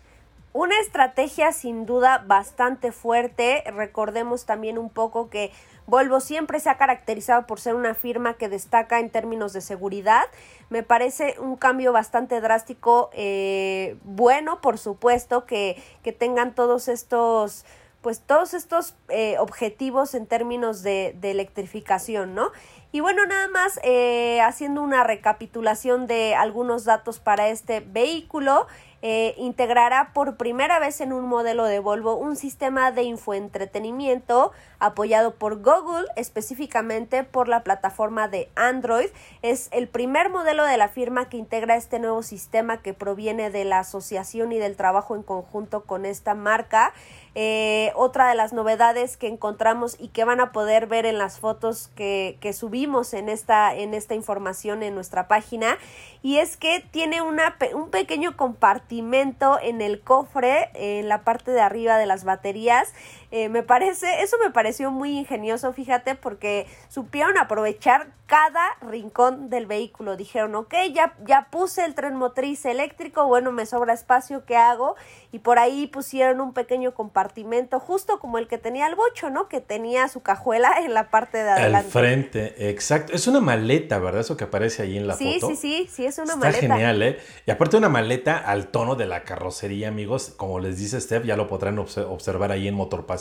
Una 0.53 0.79
estrategia 0.81 1.53
sin 1.53 1.87
duda 1.87 2.25
bastante 2.27 2.91
fuerte. 2.91 3.63
Recordemos 3.73 4.47
también 4.47 4.79
un 4.79 4.91
poco 4.91 5.31
que 5.31 5.53
Volvo 5.91 6.21
siempre 6.21 6.61
se 6.61 6.71
ha 6.71 6.77
caracterizado 6.77 7.49
por 7.49 7.59
ser 7.59 7.75
una 7.75 7.95
firma 7.95 8.35
que 8.35 8.49
destaca 8.49 9.01
en 9.01 9.11
términos 9.11 9.53
de 9.53 9.61
seguridad. 9.61 10.23
Me 10.69 10.85
parece 10.85 11.35
un 11.41 11.57
cambio 11.57 11.93
bastante 11.93 12.41
drástico, 12.41 13.11
eh, 13.13 13.97
bueno, 14.05 14.61
por 14.61 14.79
supuesto, 14.79 15.47
que, 15.47 15.83
que, 16.05 16.13
tengan 16.13 16.55
todos 16.55 16.87
estos, 16.87 17.65
pues 18.03 18.21
todos 18.21 18.55
estos 18.55 18.95
eh, 19.09 19.37
objetivos 19.41 20.15
en 20.15 20.27
términos 20.27 20.85
de, 20.85 21.17
de, 21.21 21.33
electrificación, 21.33 22.37
¿no? 22.37 22.53
Y 22.93 22.99
bueno, 23.01 23.25
nada 23.25 23.47
más 23.49 23.79
eh, 23.85 24.41
haciendo 24.41 24.83
una 24.83 25.05
recapitulación 25.05 26.09
de 26.09 26.35
algunos 26.35 26.85
datos 26.85 27.21
para 27.21 27.49
este 27.49 27.81
vehículo. 27.81 28.67
eh, 29.03 29.35
integrará 29.39 30.13
por 30.13 30.37
primera 30.37 30.79
vez 30.79 31.01
en 31.01 31.13
un 31.13 31.27
modelo 31.27 31.65
de 31.65 31.79
Volvo 31.79 32.17
un 32.17 32.37
sistema 32.37 32.93
de 32.93 33.05
infoentretenimiento 33.05 34.53
apoyado 34.79 35.35
por 35.35 35.63
Google, 35.63 36.07
específicamente 36.17 37.25
por 37.25 37.49
la 37.49 37.63
plataforma 37.63 38.29
de 38.29 38.51
Android. 38.57 39.09
Es 39.43 39.69
el 39.73 39.89
primer 39.89 40.29
modelo 40.29 40.65
de 40.65 40.77
la 40.77 40.89
firma 40.89 41.29
que 41.29 41.39
integra 41.39 41.77
este 41.77 41.99
nuevo 41.99 42.23
sistema 42.23 42.83
que 42.83 42.93
proviene 42.93 43.51
de 43.51 43.65
la 43.65 43.81
asociación 43.81 44.53
y 44.53 44.59
del 44.59 44.77
trabajo 44.77 45.15
en 45.17 45.23
conjunto 45.23 45.85
con 45.85 46.05
esta 46.05 46.35
marca. 46.35 46.93
Eh, 47.37 47.93
otra 47.95 48.29
de 48.29 48.35
las 48.35 48.53
novedades 48.53 49.17
que 49.17 49.29
encontramos 49.29 49.97
y 50.01 50.09
que 50.09 50.25
van 50.25 50.41
a 50.41 50.51
poder 50.51 50.89
ver 50.89 51.07
en 51.07 51.17
las 51.17 51.39
fotos 51.39 51.89
que, 51.95 52.37
que, 52.41 52.53
subimos 52.53 53.15
en 53.15 53.29
esta, 53.29 53.73
en 53.73 53.95
esta 53.95 54.17
información 54.17 54.83
en 54.83 54.97
nuestra 54.97 55.29
página 55.29 55.79
y 56.23 56.39
es 56.39 56.57
que 56.57 56.85
tiene 56.91 57.23
una, 57.23 57.57
un 57.73 57.91
pequeño 57.91 58.37
compartimento 58.37 59.61
en 59.63 59.81
el 59.81 60.01
cofre 60.01 60.71
en 60.75 61.09
la 61.09 61.23
parte 61.23 61.53
de 61.53 61.61
arriba 61.61 61.99
de 61.99 62.07
las 62.07 62.25
baterías 62.25 62.93
eh, 63.33 63.49
me 63.49 63.63
parece, 63.63 64.23
eso 64.23 64.37
me 64.43 64.51
pareció 64.51 64.91
muy 64.91 65.17
ingenioso, 65.17 65.73
fíjate, 65.73 66.17
porque 66.17 66.67
supieron 66.89 67.39
aprovechar 67.39 68.09
cada 68.27 68.61
rincón 68.81 69.51
del 69.51 69.67
vehículo. 69.67 70.17
Dijeron, 70.17 70.55
ok, 70.57 70.75
ya, 70.93 71.15
ya 71.25 71.49
puse 71.51 71.85
el 71.85 71.95
tren 71.95 72.17
motriz 72.17 72.65
eléctrico, 72.65 73.27
bueno, 73.27 73.53
me 73.53 73.67
sobra 73.67 73.93
espacio, 73.93 74.45
¿qué 74.45 74.57
hago? 74.57 74.97
Y 75.31 75.41
por 75.41 75.61
ahí 75.61 75.87
pusieron 75.87 76.41
un 76.41 76.53
pequeño 76.53 76.93
compartimento, 76.93 77.79
justo 77.79 78.19
como 78.19 78.39
el 78.39 78.49
que 78.49 78.59
tenía 78.59 78.89
el 78.89 78.97
bocho, 78.97 79.31
¿no? 79.31 79.49
Que 79.49 79.61
tenía 79.61 80.09
su 80.09 80.23
cajuela 80.23 80.73
en 80.85 80.95
la 80.95 81.11
parte 81.11 81.39
de 81.39 81.51
adelante. 81.51 81.87
Al 81.87 81.93
frente, 81.93 82.71
exacto. 82.71 83.13
Es 83.13 83.29
una 83.29 83.41
maleta, 83.41 83.99
¿verdad? 84.01 84.23
Eso 84.23 84.37
que 84.37 84.45
aparece 84.45 84.83
ahí 84.83 84.97
en 84.97 85.07
la 85.07 85.15
foto. 85.15 85.25
Sí, 85.25 85.41
sí, 85.41 85.57
sí, 85.57 85.89
sí, 85.89 86.07
es 86.07 86.19
una 86.19 86.35
maleta. 86.35 86.59
Está 86.59 86.75
genial, 86.75 87.03
¿eh? 87.03 87.19
Y 87.47 87.51
aparte 87.53 87.77
una 87.77 87.89
maleta 87.89 88.39
al 88.39 88.69
tono 88.69 88.97
de 88.97 89.07
la 89.07 89.23
carrocería, 89.23 89.89
amigos. 89.89 90.33
Como 90.37 90.59
les 90.59 90.79
dice 90.79 91.01
Steph, 91.01 91.25
ya 91.25 91.37
lo 91.37 91.47
podrán 91.47 91.79
observar 91.79 92.51
ahí 92.51 92.67
en 92.67 92.75
Motorpass 92.75 93.20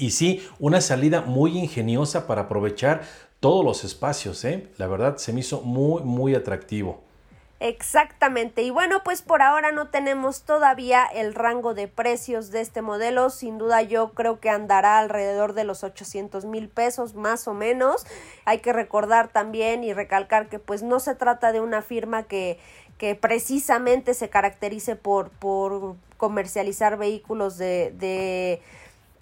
y 0.00 0.10
sí, 0.10 0.42
una 0.58 0.80
salida 0.80 1.20
muy 1.22 1.58
ingeniosa 1.58 2.26
para 2.26 2.42
aprovechar 2.42 3.02
todos 3.40 3.64
los 3.64 3.84
espacios, 3.84 4.44
¿eh? 4.44 4.68
La 4.78 4.86
verdad 4.86 5.16
se 5.18 5.32
me 5.32 5.40
hizo 5.40 5.60
muy, 5.60 6.02
muy 6.02 6.34
atractivo. 6.34 7.03
Exactamente. 7.64 8.60
Y 8.60 8.68
bueno, 8.68 9.02
pues 9.04 9.22
por 9.22 9.40
ahora 9.40 9.72
no 9.72 9.88
tenemos 9.88 10.42
todavía 10.42 11.06
el 11.06 11.34
rango 11.34 11.72
de 11.72 11.88
precios 11.88 12.50
de 12.50 12.60
este 12.60 12.82
modelo. 12.82 13.30
Sin 13.30 13.56
duda 13.56 13.80
yo 13.80 14.10
creo 14.10 14.38
que 14.38 14.50
andará 14.50 14.98
alrededor 14.98 15.54
de 15.54 15.64
los 15.64 15.82
800 15.82 16.44
mil 16.44 16.68
pesos 16.68 17.14
más 17.14 17.48
o 17.48 17.54
menos. 17.54 18.04
Hay 18.44 18.58
que 18.58 18.74
recordar 18.74 19.28
también 19.28 19.82
y 19.82 19.94
recalcar 19.94 20.50
que 20.50 20.58
pues 20.58 20.82
no 20.82 21.00
se 21.00 21.14
trata 21.14 21.52
de 21.52 21.62
una 21.62 21.80
firma 21.80 22.24
que, 22.24 22.58
que 22.98 23.14
precisamente 23.14 24.12
se 24.12 24.28
caracterice 24.28 24.94
por, 24.94 25.30
por 25.30 25.96
comercializar 26.18 26.98
vehículos 26.98 27.56
de, 27.56 27.94
de 27.96 28.60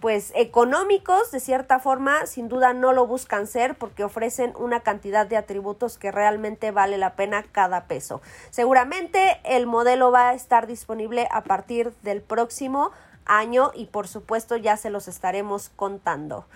pues 0.03 0.33
económicos 0.35 1.31
de 1.31 1.39
cierta 1.39 1.79
forma 1.79 2.27
sin 2.27 2.49
duda 2.49 2.73
no 2.73 2.93
lo 2.93 3.07
buscan 3.07 3.47
ser 3.47 3.77
porque 3.77 4.03
ofrecen 4.03 4.53
una 4.59 4.81
cantidad 4.81 5.29
de 5.29 5.37
atributos 5.37 5.97
que 5.97 6.11
realmente 6.11 6.73
vale 6.73 6.99
la 6.99 7.15
pena 7.15 7.45
cada 7.53 7.85
peso. 7.85 8.21
Seguramente 8.51 9.41
el 9.45 9.67
modelo 9.67 10.11
va 10.11 10.31
a 10.31 10.35
estar 10.35 10.67
disponible 10.67 11.29
a 11.31 11.45
partir 11.45 11.93
del 12.03 12.21
próximo 12.21 12.91
año 13.27 13.71
y 13.75 13.87
por 13.87 14.09
supuesto 14.09 14.57
ya 14.57 14.77
se 14.77 14.91
los 14.91 15.07
estaremos 15.07 15.71
contando 15.77 16.47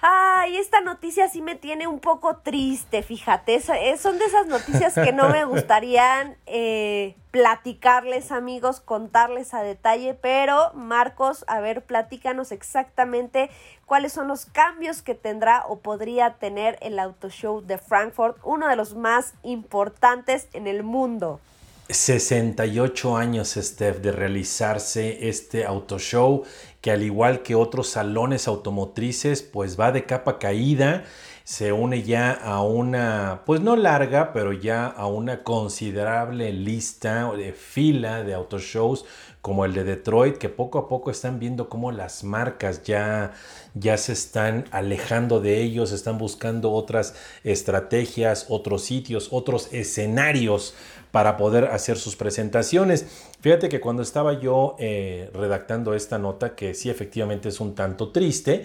Ay, 0.00 0.58
esta 0.58 0.80
noticia 0.80 1.28
sí 1.28 1.42
me 1.42 1.56
tiene 1.56 1.88
un 1.88 1.98
poco 1.98 2.36
triste, 2.36 3.02
fíjate. 3.02 3.56
Eh, 3.56 3.96
son 3.96 4.18
de 4.20 4.26
esas 4.26 4.46
noticias 4.46 4.94
que 4.94 5.12
no 5.12 5.28
me 5.28 5.44
gustarían 5.44 6.36
eh, 6.46 7.16
platicarles, 7.32 8.30
amigos, 8.30 8.78
contarles 8.78 9.54
a 9.54 9.62
detalle, 9.62 10.14
pero 10.14 10.72
Marcos, 10.74 11.44
a 11.48 11.58
ver, 11.58 11.82
platícanos 11.82 12.52
exactamente 12.52 13.50
cuáles 13.86 14.12
son 14.12 14.28
los 14.28 14.46
cambios 14.46 15.02
que 15.02 15.16
tendrá 15.16 15.64
o 15.66 15.80
podría 15.80 16.34
tener 16.34 16.78
el 16.80 17.00
Auto 17.00 17.28
Show 17.28 17.62
de 17.62 17.78
Frankfurt, 17.78 18.36
uno 18.44 18.68
de 18.68 18.76
los 18.76 18.94
más 18.94 19.34
importantes 19.42 20.46
en 20.52 20.68
el 20.68 20.84
mundo. 20.84 21.40
68 21.88 23.16
años, 23.16 23.54
Steph, 23.56 24.00
de 24.00 24.12
realizarse 24.12 25.28
este 25.28 25.64
auto 25.64 25.98
show 25.98 26.44
que 26.82 26.90
al 26.90 27.02
igual 27.02 27.42
que 27.42 27.54
otros 27.54 27.88
salones 27.88 28.46
automotrices, 28.46 29.42
pues 29.42 29.78
va 29.80 29.90
de 29.90 30.04
capa 30.04 30.38
caída, 30.38 31.04
se 31.44 31.72
une 31.72 32.02
ya 32.02 32.32
a 32.32 32.62
una, 32.62 33.42
pues 33.46 33.62
no 33.62 33.74
larga, 33.74 34.34
pero 34.34 34.52
ya 34.52 34.86
a 34.86 35.06
una 35.06 35.42
considerable 35.42 36.52
lista 36.52 37.32
de 37.32 37.52
fila 37.52 38.22
de 38.22 38.34
auto 38.34 38.58
shows 38.58 39.06
como 39.42 39.64
el 39.64 39.72
de 39.72 39.84
Detroit, 39.84 40.36
que 40.36 40.48
poco 40.48 40.78
a 40.78 40.88
poco 40.88 41.10
están 41.10 41.38
viendo 41.38 41.68
cómo 41.68 41.92
las 41.92 42.24
marcas 42.24 42.82
ya, 42.82 43.32
ya 43.74 43.96
se 43.96 44.12
están 44.12 44.64
alejando 44.70 45.40
de 45.40 45.62
ellos, 45.62 45.92
están 45.92 46.18
buscando 46.18 46.72
otras 46.72 47.14
estrategias, 47.44 48.46
otros 48.48 48.82
sitios, 48.82 49.28
otros 49.30 49.72
escenarios 49.72 50.74
para 51.10 51.36
poder 51.36 51.66
hacer 51.66 51.96
sus 51.96 52.16
presentaciones. 52.16 53.06
Fíjate 53.40 53.68
que 53.68 53.80
cuando 53.80 54.02
estaba 54.02 54.40
yo 54.40 54.76
eh, 54.78 55.30
redactando 55.32 55.94
esta 55.94 56.18
nota, 56.18 56.54
que 56.54 56.74
sí 56.74 56.90
efectivamente 56.90 57.48
es 57.48 57.60
un 57.60 57.74
tanto 57.74 58.10
triste, 58.10 58.64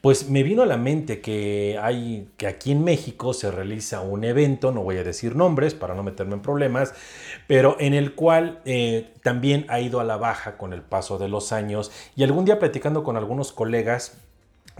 pues 0.00 0.30
me 0.30 0.42
vino 0.42 0.62
a 0.62 0.66
la 0.66 0.76
mente 0.76 1.20
que 1.20 1.78
hay 1.80 2.28
que 2.36 2.46
aquí 2.46 2.72
en 2.72 2.82
México 2.84 3.34
se 3.34 3.50
realiza 3.50 4.00
un 4.00 4.24
evento, 4.24 4.72
no 4.72 4.82
voy 4.82 4.96
a 4.96 5.04
decir 5.04 5.36
nombres 5.36 5.74
para 5.74 5.94
no 5.94 6.02
meterme 6.02 6.34
en 6.34 6.42
problemas, 6.42 6.94
pero 7.46 7.76
en 7.80 7.92
el 7.92 8.14
cual 8.14 8.60
eh, 8.64 9.12
también 9.22 9.66
ha 9.68 9.80
ido 9.80 10.00
a 10.00 10.04
la 10.04 10.16
baja 10.16 10.56
con 10.56 10.72
el 10.72 10.82
paso 10.82 11.18
de 11.18 11.28
los 11.28 11.52
años. 11.52 11.92
Y 12.16 12.22
algún 12.22 12.46
día 12.46 12.58
platicando 12.58 13.04
con 13.04 13.16
algunos 13.16 13.52
colegas 13.52 14.16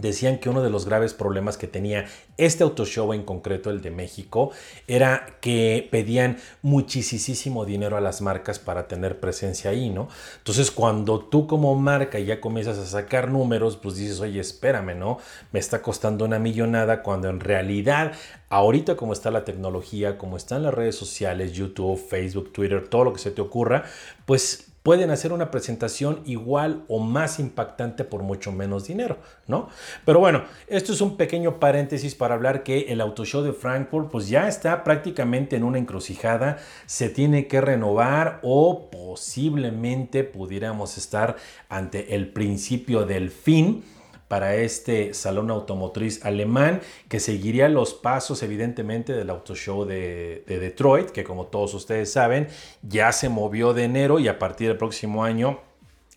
decían 0.00 0.38
que 0.38 0.48
uno 0.48 0.62
de 0.62 0.70
los 0.70 0.86
graves 0.86 1.14
problemas 1.14 1.56
que 1.56 1.66
tenía 1.66 2.06
este 2.36 2.64
auto 2.64 2.84
show 2.84 3.12
en 3.12 3.22
concreto, 3.22 3.70
el 3.70 3.82
de 3.82 3.90
México, 3.90 4.50
era 4.86 5.36
que 5.40 5.88
pedían 5.90 6.38
muchísimo 6.62 7.64
dinero 7.64 7.96
a 7.96 8.00
las 8.00 8.22
marcas 8.22 8.58
para 8.58 8.88
tener 8.88 9.20
presencia 9.20 9.70
ahí, 9.70 9.90
¿no? 9.90 10.08
Entonces, 10.38 10.70
cuando 10.70 11.20
tú 11.20 11.46
como 11.46 11.74
marca 11.76 12.18
ya 12.18 12.40
comienzas 12.40 12.78
a 12.78 12.86
sacar 12.86 13.30
números, 13.30 13.76
pues 13.76 13.96
dices, 13.96 14.20
oye, 14.20 14.40
espérame, 14.40 14.98
¿no? 14.98 15.18
Me 15.52 15.58
está 15.58 15.82
costando 15.82 16.24
una 16.24 16.38
millonada 16.38 17.02
cuando 17.02 17.28
en 17.28 17.40
realidad, 17.40 18.12
ahorita 18.48 18.96
como 18.96 19.12
está 19.12 19.30
la 19.30 19.44
tecnología, 19.44 20.18
como 20.18 20.36
están 20.36 20.62
las 20.62 20.74
redes 20.74 20.96
sociales, 20.96 21.52
YouTube, 21.52 21.98
Facebook, 21.98 22.52
Twitter, 22.52 22.88
todo 22.88 23.04
lo 23.04 23.12
que 23.12 23.20
se 23.20 23.30
te 23.30 23.42
ocurra, 23.42 23.84
pues 24.24 24.69
pueden 24.82 25.10
hacer 25.10 25.32
una 25.32 25.50
presentación 25.50 26.22
igual 26.24 26.84
o 26.88 27.00
más 27.00 27.38
impactante 27.38 28.04
por 28.04 28.22
mucho 28.22 28.50
menos 28.52 28.86
dinero, 28.86 29.18
¿no? 29.46 29.68
Pero 30.04 30.20
bueno, 30.20 30.44
esto 30.68 30.92
es 30.92 31.00
un 31.00 31.16
pequeño 31.16 31.60
paréntesis 31.60 32.14
para 32.14 32.34
hablar 32.34 32.62
que 32.62 32.92
el 32.92 33.00
Auto 33.00 33.24
Show 33.24 33.42
de 33.42 33.52
Frankfurt 33.52 34.10
pues 34.10 34.28
ya 34.28 34.48
está 34.48 34.82
prácticamente 34.82 35.56
en 35.56 35.64
una 35.64 35.78
encrucijada, 35.78 36.58
se 36.86 37.10
tiene 37.10 37.46
que 37.46 37.60
renovar 37.60 38.40
o 38.42 38.90
posiblemente 38.90 40.24
pudiéramos 40.24 40.96
estar 40.96 41.36
ante 41.68 42.14
el 42.14 42.28
principio 42.28 43.04
del 43.04 43.30
fin 43.30 43.84
para 44.30 44.54
este 44.54 45.12
salón 45.12 45.50
automotriz 45.50 46.24
alemán 46.24 46.82
que 47.08 47.18
seguiría 47.18 47.68
los 47.68 47.94
pasos 47.94 48.44
evidentemente 48.44 49.12
del 49.12 49.28
Auto 49.28 49.56
Show 49.56 49.84
de, 49.84 50.44
Detroit, 50.46 51.10
que 51.10 51.24
como 51.24 51.46
todos 51.46 51.74
ustedes 51.74 52.12
saben 52.12 52.46
ya 52.80 53.10
se 53.10 53.28
movió 53.28 53.74
de 53.74 53.82
enero 53.82 54.20
y 54.20 54.28
a 54.28 54.38
partir 54.38 54.68
del 54.68 54.76
próximo 54.76 55.24
año 55.24 55.58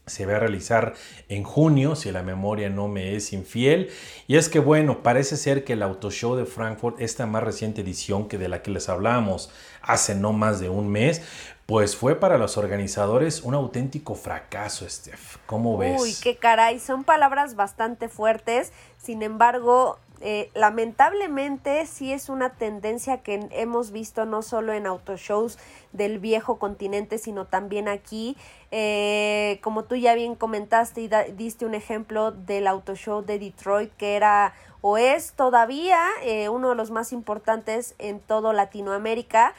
se 0.06 0.28
va 0.28 0.36
a 0.36 0.39
realizar 0.39 0.93
en 1.28 1.43
junio, 1.43 1.95
si 1.95 2.12
la 2.12 2.21
memoria 2.21 2.69
no 2.69 2.88
me 2.88 3.15
es 3.15 3.34
infiel. 3.34 3.89
Y 4.28 4.36
es 4.36 4.49
que 4.49 4.60
bueno, 4.60 5.02
parece 5.02 5.36
ser 5.38 5.63
que 5.63 5.73
el 5.73 5.82
Auto 5.82 6.12
Show 6.12 6.36
de 6.36 6.45
Frankfurt, 6.45 6.99
esta 6.99 7.26
más 7.26 7.41
reciente 7.41 7.82
edición 7.82 8.28
que 8.28 8.38
de 8.38 8.49
la 8.49 8.62
que 8.62 8.69
les 8.69 8.89
hablamos 8.89 9.49
hace 9.82 10.13
no 10.13 10.34
más 10.34 10.60
de 10.60 10.69
un 10.69 10.89
mes, 10.89 11.21
pues 11.65 11.95
fue 11.95 12.15
para 12.15 12.38
los 12.38 12.58
organizadores 12.58 13.41
un 13.41 13.54
auténtico 13.54 14.15
fracaso, 14.15 14.88
Steph. 14.89 15.38
¿Cómo 15.45 15.78
ves? 15.78 16.02
Uy, 16.02 16.13
qué 16.21 16.36
caray, 16.36 16.80
son 16.80 17.04
palabras 17.04 17.56
bastante 17.56 18.10
fuertes. 18.10 18.73
Sin 18.97 19.23
embargo, 19.23 19.97
eh, 20.26 20.49
lamentablemente 20.54 21.86
sí 21.86 22.13
es 22.13 22.30
una 22.30 22.52
tendencia 22.52 23.21
que 23.23 23.47
hemos 23.52 23.91
visto 23.91 24.26
no 24.26 24.41
solo 24.41 24.71
en 24.71 24.88
autoshows 24.88 25.58
del 25.91 26.19
viejo 26.19 26.60
continente, 26.60 27.17
sino 27.17 27.45
también 27.45 27.88
aquí. 27.88 28.38
Eh, 28.71 29.60
como 29.62 29.84
tú 29.84 29.95
ya 29.95 30.15
bien 30.15 30.36
comentaste 30.36 31.02
y 31.02 31.10
diste 31.36 31.65
un 31.65 31.76
ejemplo 31.76 32.32
del 32.32 32.67
autoshow 32.67 33.21
de 33.21 33.38
Detroit, 33.38 33.91
que 33.97 34.15
era 34.15 34.54
o 34.80 34.97
es 34.97 35.34
todavía 35.34 35.99
eh, 36.23 36.49
uno 36.49 36.69
de 36.69 36.76
los 36.76 36.91
más 36.91 37.13
importantes 37.13 37.95
en 37.99 38.19
todo 38.19 38.52
Latinoamérica 38.52 39.54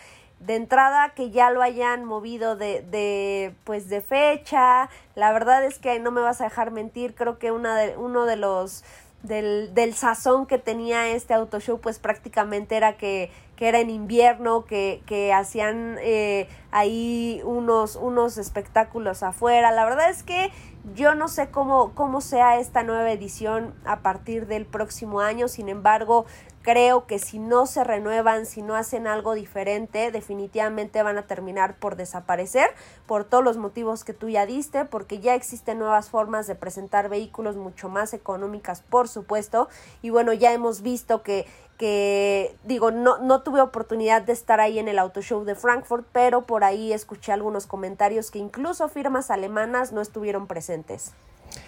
de 0.46 0.57
entrada 0.57 1.11
que 1.14 1.30
ya 1.30 1.50
lo 1.50 1.62
hayan 1.62 2.04
movido 2.04 2.57
de, 2.57 2.83
de 2.83 3.54
pues 3.64 3.88
de 3.88 4.00
fecha 4.00 4.88
la 5.14 5.33
verdad 5.33 5.64
es 5.64 5.78
que 5.78 5.98
no 5.98 6.11
me 6.11 6.20
vas 6.20 6.40
a 6.40 6.44
dejar 6.44 6.70
mentir 6.70 7.14
creo 7.14 7.38
que 7.38 7.50
de, 7.50 7.96
uno 7.96 8.24
de 8.26 8.37
los 8.37 8.85
del, 9.22 9.72
del 9.74 9.94
sazón 9.94 10.46
que 10.46 10.59
tenía 10.59 11.09
este 11.09 11.35
auto 11.35 11.61
show 11.61 11.80
pues 11.80 11.99
prácticamente 11.99 12.76
era 12.76 12.97
que 12.97 13.30
que 13.57 13.68
era 13.68 13.80
en 13.80 13.90
invierno, 13.90 14.64
que, 14.64 15.03
que 15.07 15.32
hacían 15.32 15.97
eh, 16.01 16.49
ahí 16.70 17.40
unos, 17.45 17.97
unos 17.97 18.36
espectáculos 18.38 19.22
afuera. 19.22 19.70
La 19.70 19.84
verdad 19.84 20.11
es 20.11 20.22
que 20.22 20.51
yo 20.95 21.14
no 21.14 21.28
sé 21.28 21.51
cómo, 21.51 21.92
cómo 21.95 22.20
sea 22.20 22.59
esta 22.59 22.82
nueva 22.82 23.11
edición 23.12 23.74
a 23.84 24.01
partir 24.01 24.47
del 24.47 24.66
próximo 24.66 25.20
año, 25.20 25.49
sin 25.49 25.68
embargo, 25.68 26.26
creo 26.64 27.06
que 27.06 27.18
si 27.18 27.38
no 27.38 27.66
se 27.66 27.84
renuevan, 27.84 28.46
si 28.46 28.62
no 28.62 28.74
hacen 28.74 29.06
algo 29.06 29.34
diferente, 29.34 30.10
definitivamente 30.10 31.02
van 31.02 31.18
a 31.18 31.26
terminar 31.26 31.76
por 31.76 31.94
desaparecer 31.94 32.70
por 33.06 33.24
todos 33.24 33.44
los 33.44 33.58
motivos 33.58 34.02
que 34.02 34.14
tú 34.14 34.30
ya 34.30 34.46
diste, 34.46 34.86
porque 34.86 35.20
ya 35.20 35.34
existen 35.34 35.78
nuevas 35.78 36.08
formas 36.08 36.46
de 36.46 36.54
presentar 36.54 37.10
vehículos 37.10 37.56
mucho 37.56 37.90
más 37.90 38.14
económicas, 38.14 38.80
por 38.80 39.08
supuesto, 39.08 39.68
y 40.00 40.08
bueno, 40.08 40.32
ya 40.32 40.52
hemos 40.52 40.80
visto 40.82 41.22
que 41.22 41.46
que 41.76 42.54
digo, 42.62 42.92
no, 42.92 43.18
no 43.18 43.42
tuve 43.42 43.60
oportunidad 43.60 44.22
de 44.22 44.32
estar 44.32 44.60
ahí 44.60 44.78
en 44.78 44.86
el 44.86 44.96
Auto 44.96 45.22
Show 45.22 45.44
de 45.44 45.56
Frankfurt, 45.56 46.06
pero 46.12 46.42
por 46.42 46.62
ahí 46.62 46.92
escuché 46.92 47.32
algunos 47.32 47.66
comentarios 47.66 48.30
que 48.30 48.38
incluso 48.38 48.88
firmas 48.88 49.28
alemanas 49.28 49.90
no 49.90 50.00
estuvieron 50.00 50.46
presentes. 50.46 51.12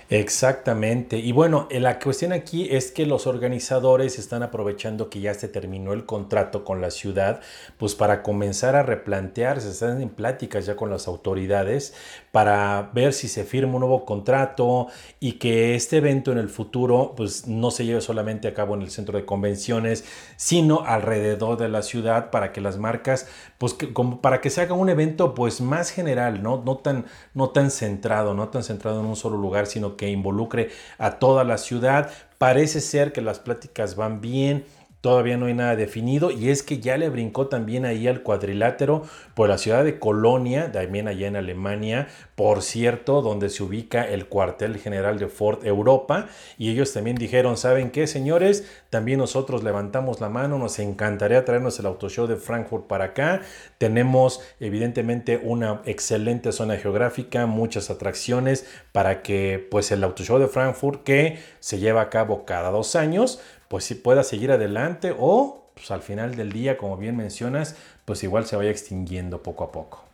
Exactamente. 0.09 1.19
Y 1.19 1.33
bueno, 1.33 1.67
eh, 1.69 1.81
la 1.81 1.99
cuestión 1.99 2.33
aquí 2.33 2.69
es 2.71 2.93
que 2.93 3.07
los 3.07 3.27
organizadores 3.27 4.21
están 4.21 4.45
aprovechando 4.45 5.11
que 5.11 5.19
ya 5.21 5.35
se 5.35 5.49
terminó 5.49 5.93
el 5.93 6.07
contrato 6.07 6.65
con 6.65 6.81
la 6.81 6.93
ciudad, 6.93 7.41
pues 7.77 7.97
para 7.97 8.23
comenzar 8.23 8.77
a 8.77 8.85
replantearse, 8.85 9.69
están 9.69 10.01
en 10.01 10.11
pláticas 10.11 10.65
ya 10.65 10.77
con 10.77 10.91
las 10.91 11.09
autoridades 11.09 11.93
para 12.31 12.91
ver 12.95 13.15
si 13.15 13.27
se 13.27 13.43
firma 13.43 13.75
un 13.75 13.81
nuevo 13.81 14.05
contrato 14.05 14.87
y 15.19 15.33
que 15.35 15.75
este 15.75 15.97
evento 15.97 16.31
en 16.31 16.39
el 16.39 16.51
futuro 16.51 17.15
pues 17.17 17.49
no 17.49 17.73
se 17.73 17.85
lleve 17.85 18.01
solamente 18.01 18.47
a 18.47 18.55
cabo 18.55 18.75
en 18.77 18.83
el 18.83 18.91
centro 18.91 19.19
de 19.19 19.25
convenciones, 19.25 20.05
sino 20.37 20.85
alrededor 20.85 21.59
de 21.59 21.69
la 21.69 21.83
ciudad 21.83 22.31
para 22.31 22.53
que 22.53 22.61
las 22.61 22.79
marcas, 22.79 23.27
pues 23.59 23.75
como 23.93 24.21
para 24.21 24.41
que 24.41 24.51
se 24.51 24.61
haga 24.61 24.75
un 24.75 24.89
evento 24.89 25.35
pues 25.35 25.61
más 25.61 25.91
general, 25.91 26.45
¿no? 26.45 26.63
No 26.65 26.77
tan, 26.77 27.07
no 27.35 27.51
tan 27.51 27.73
centrado, 27.73 28.35
no 28.35 28.51
tan 28.51 28.63
centrado 28.63 29.01
en 29.01 29.07
un 29.07 29.17
solo 29.17 29.37
lugar, 29.37 29.67
sino 29.67 29.96
que 29.97 30.09
involucre 30.11 30.71
a 30.99 31.19
toda 31.19 31.45
la 31.45 31.59
ciudad. 31.59 32.11
Parece 32.39 32.81
ser 32.81 33.13
que 33.13 33.23
las 33.23 33.39
pláticas 33.39 33.97
van 33.97 34.21
bien, 34.21 34.65
todavía 35.07 35.37
no 35.37 35.47
hay 35.47 35.55
nada 35.55 35.77
definido 35.77 36.33
y 36.33 36.51
es 36.51 36.65
que 36.65 36.81
ya 36.81 36.97
le 36.97 37.09
brincó 37.09 37.47
también 37.47 37.85
ahí 37.85 38.09
al 38.09 38.25
cuadrilátero 38.25 39.05
por 39.35 39.49
la 39.49 39.57
ciudad 39.57 39.85
de 39.85 40.01
Colonia, 40.01 40.73
también 40.73 41.07
allá 41.07 41.29
en 41.29 41.37
Alemania, 41.37 42.09
por 42.35 42.61
cierto, 42.61 43.23
donde 43.23 43.49
se 43.49 43.63
ubica 43.63 44.03
el 44.03 44.27
cuartel 44.27 44.79
general 44.79 45.21
de 45.21 45.29
Ford 45.29 45.65
Europa 45.65 46.27
y 46.59 46.71
ellos 46.71 46.93
también 46.93 47.15
dijeron, 47.15 47.57
¿saben 47.57 47.93
qué, 47.93 48.09
señores? 48.09 48.69
También 48.91 49.21
nosotros 49.21 49.63
levantamos 49.63 50.21
la 50.21 50.29
mano, 50.29 50.59
nos 50.59 50.81
encantaría 50.81 51.45
traernos 51.45 51.79
el 51.79 51.87
auto 51.87 52.09
show 52.09 52.27
de 52.27 52.35
Frankfurt 52.35 52.89
para 52.89 53.05
acá. 53.05 53.43
Tenemos 53.79 54.41
evidentemente 54.59 55.41
una 55.41 55.83
excelente 55.85 56.51
zona 56.51 56.79
geográfica, 56.79 57.47
muchas 57.47 57.91
atracciones 57.91 58.67
para 58.91 59.23
que 59.23 59.65
pues 59.71 59.93
el 59.93 60.03
auto 60.03 60.25
show 60.25 60.41
de 60.41 60.49
Frankfurt 60.49 61.05
que 61.05 61.39
se 61.61 61.79
lleva 61.79 62.01
a 62.01 62.11
cabo 62.11 62.45
cada 62.45 62.71
dos 62.71 62.97
años, 62.97 63.41
pues 63.69 63.85
si 63.85 63.95
pueda 63.95 64.23
seguir 64.23 64.53
adelante 64.53 65.15
o 65.19 65.63
pues 65.75 65.91
al 65.91 66.03
final 66.03 66.37
del 66.37 66.53
día, 66.53 66.79
como 66.79 66.97
bien 66.97 67.17
mencionas, 67.17 67.77
pues 68.07 68.23
igual 68.23 68.47
se 68.47 68.57
vaya 68.57 68.71
extinguiendo 68.71 69.43
poco 69.43 69.65
a 69.65 69.73
poco. 69.73 70.07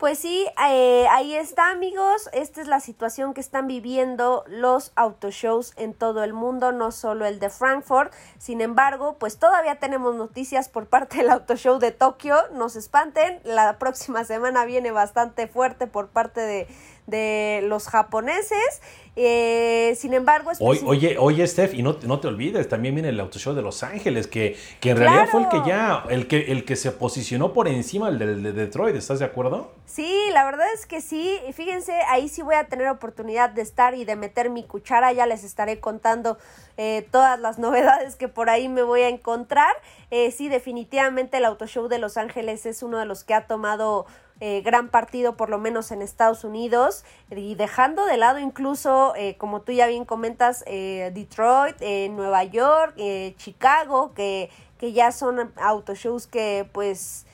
Pues 0.00 0.18
sí, 0.18 0.48
eh, 0.66 1.06
ahí 1.10 1.34
está 1.34 1.70
amigos, 1.70 2.30
esta 2.32 2.62
es 2.62 2.68
la 2.68 2.80
situación 2.80 3.34
que 3.34 3.42
están 3.42 3.66
viviendo 3.66 4.44
los 4.48 4.92
autoshows 4.96 5.74
en 5.76 5.92
todo 5.92 6.24
el 6.24 6.32
mundo, 6.32 6.72
no 6.72 6.90
solo 6.90 7.26
el 7.26 7.38
de 7.38 7.50
Frankfurt. 7.50 8.10
Sin 8.38 8.62
embargo, 8.62 9.18
pues 9.18 9.38
todavía 9.38 9.78
tenemos 9.78 10.14
noticias 10.14 10.70
por 10.70 10.86
parte 10.86 11.18
del 11.18 11.28
autoshow 11.28 11.78
de 11.78 11.92
Tokio, 11.92 12.36
no 12.54 12.70
se 12.70 12.78
espanten, 12.78 13.40
la 13.44 13.78
próxima 13.78 14.24
semana 14.24 14.64
viene 14.64 14.90
bastante 14.90 15.46
fuerte 15.46 15.86
por 15.86 16.08
parte 16.08 16.40
de, 16.40 16.66
de 17.10 17.60
los 17.64 17.88
japoneses. 17.88 18.80
Eh, 19.16 19.96
sin 19.98 20.14
embargo, 20.14 20.52
oye, 20.60 21.18
oye, 21.18 21.46
Steph, 21.46 21.74
y 21.74 21.82
no, 21.82 21.96
no, 22.04 22.20
te 22.20 22.28
olvides, 22.28 22.68
también 22.68 22.94
viene 22.94 23.08
el 23.08 23.18
Auto 23.18 23.40
Show 23.40 23.54
de 23.54 23.60
Los 23.60 23.82
Ángeles, 23.82 24.28
que, 24.28 24.56
que 24.80 24.90
en 24.90 24.98
realidad 24.98 25.28
fue 25.28 25.42
el 25.42 25.48
que 25.48 25.60
ya, 25.66 26.04
el 26.08 26.28
que, 26.28 26.52
el 26.52 26.64
que 26.64 26.76
se 26.76 26.92
posicionó 26.92 27.52
por 27.52 27.66
encima 27.66 28.10
del 28.10 28.42
de, 28.42 28.52
Detroit, 28.52 28.94
¿estás 28.94 29.18
de 29.18 29.24
acuerdo? 29.24 29.72
Sí, 29.84 30.16
la 30.32 30.44
verdad 30.44 30.66
es 30.72 30.86
que 30.86 31.00
sí, 31.00 31.38
y 31.48 31.52
fíjense, 31.52 31.92
ahí 32.08 32.28
sí 32.28 32.42
voy 32.42 32.54
a 32.54 32.68
tener 32.68 32.88
oportunidad 32.88 33.50
de 33.50 33.62
estar 33.62 33.94
y 33.94 34.04
de 34.04 34.14
meter 34.14 34.48
mi 34.48 34.62
cuchara, 34.62 35.12
ya 35.12 35.26
les 35.26 35.42
estaré 35.42 35.80
contando 35.80 36.38
eh, 36.76 37.06
todas 37.10 37.38
las 37.38 37.58
novedades 37.58 38.14
que 38.14 38.28
por 38.28 38.48
ahí 38.48 38.68
me 38.68 38.82
voy 38.82 39.02
a 39.02 39.08
encontrar. 39.08 39.74
Eh, 40.10 40.30
sí, 40.30 40.48
definitivamente 40.48 41.38
el 41.38 41.44
Auto 41.44 41.66
Show 41.66 41.88
de 41.88 41.98
Los 41.98 42.16
Ángeles 42.16 42.64
es 42.64 42.82
uno 42.82 42.98
de 42.98 43.06
los 43.06 43.24
que 43.24 43.34
ha 43.34 43.46
tomado 43.46 44.06
eh, 44.40 44.62
gran 44.62 44.88
partido 44.88 45.36
por 45.36 45.50
lo 45.50 45.58
menos 45.58 45.92
en 45.92 46.00
Estados 46.00 46.44
Unidos 46.44 47.04
y 47.30 47.54
dejando 47.56 48.06
de 48.06 48.16
lado 48.16 48.38
incluso, 48.38 49.14
eh, 49.14 49.36
como 49.36 49.60
tú 49.60 49.72
ya 49.72 49.86
bien 49.86 50.06
comentas, 50.06 50.64
eh, 50.66 51.10
Detroit, 51.14 51.76
Nueva 52.10 52.44
York, 52.44 52.96
Chicago, 53.36 54.14
que, 54.14 54.50
que 54.78 54.92
ya 54.92 55.12
son 55.12 55.52
autoshows 55.56 56.26
que 56.26 56.66
pues 56.72 57.26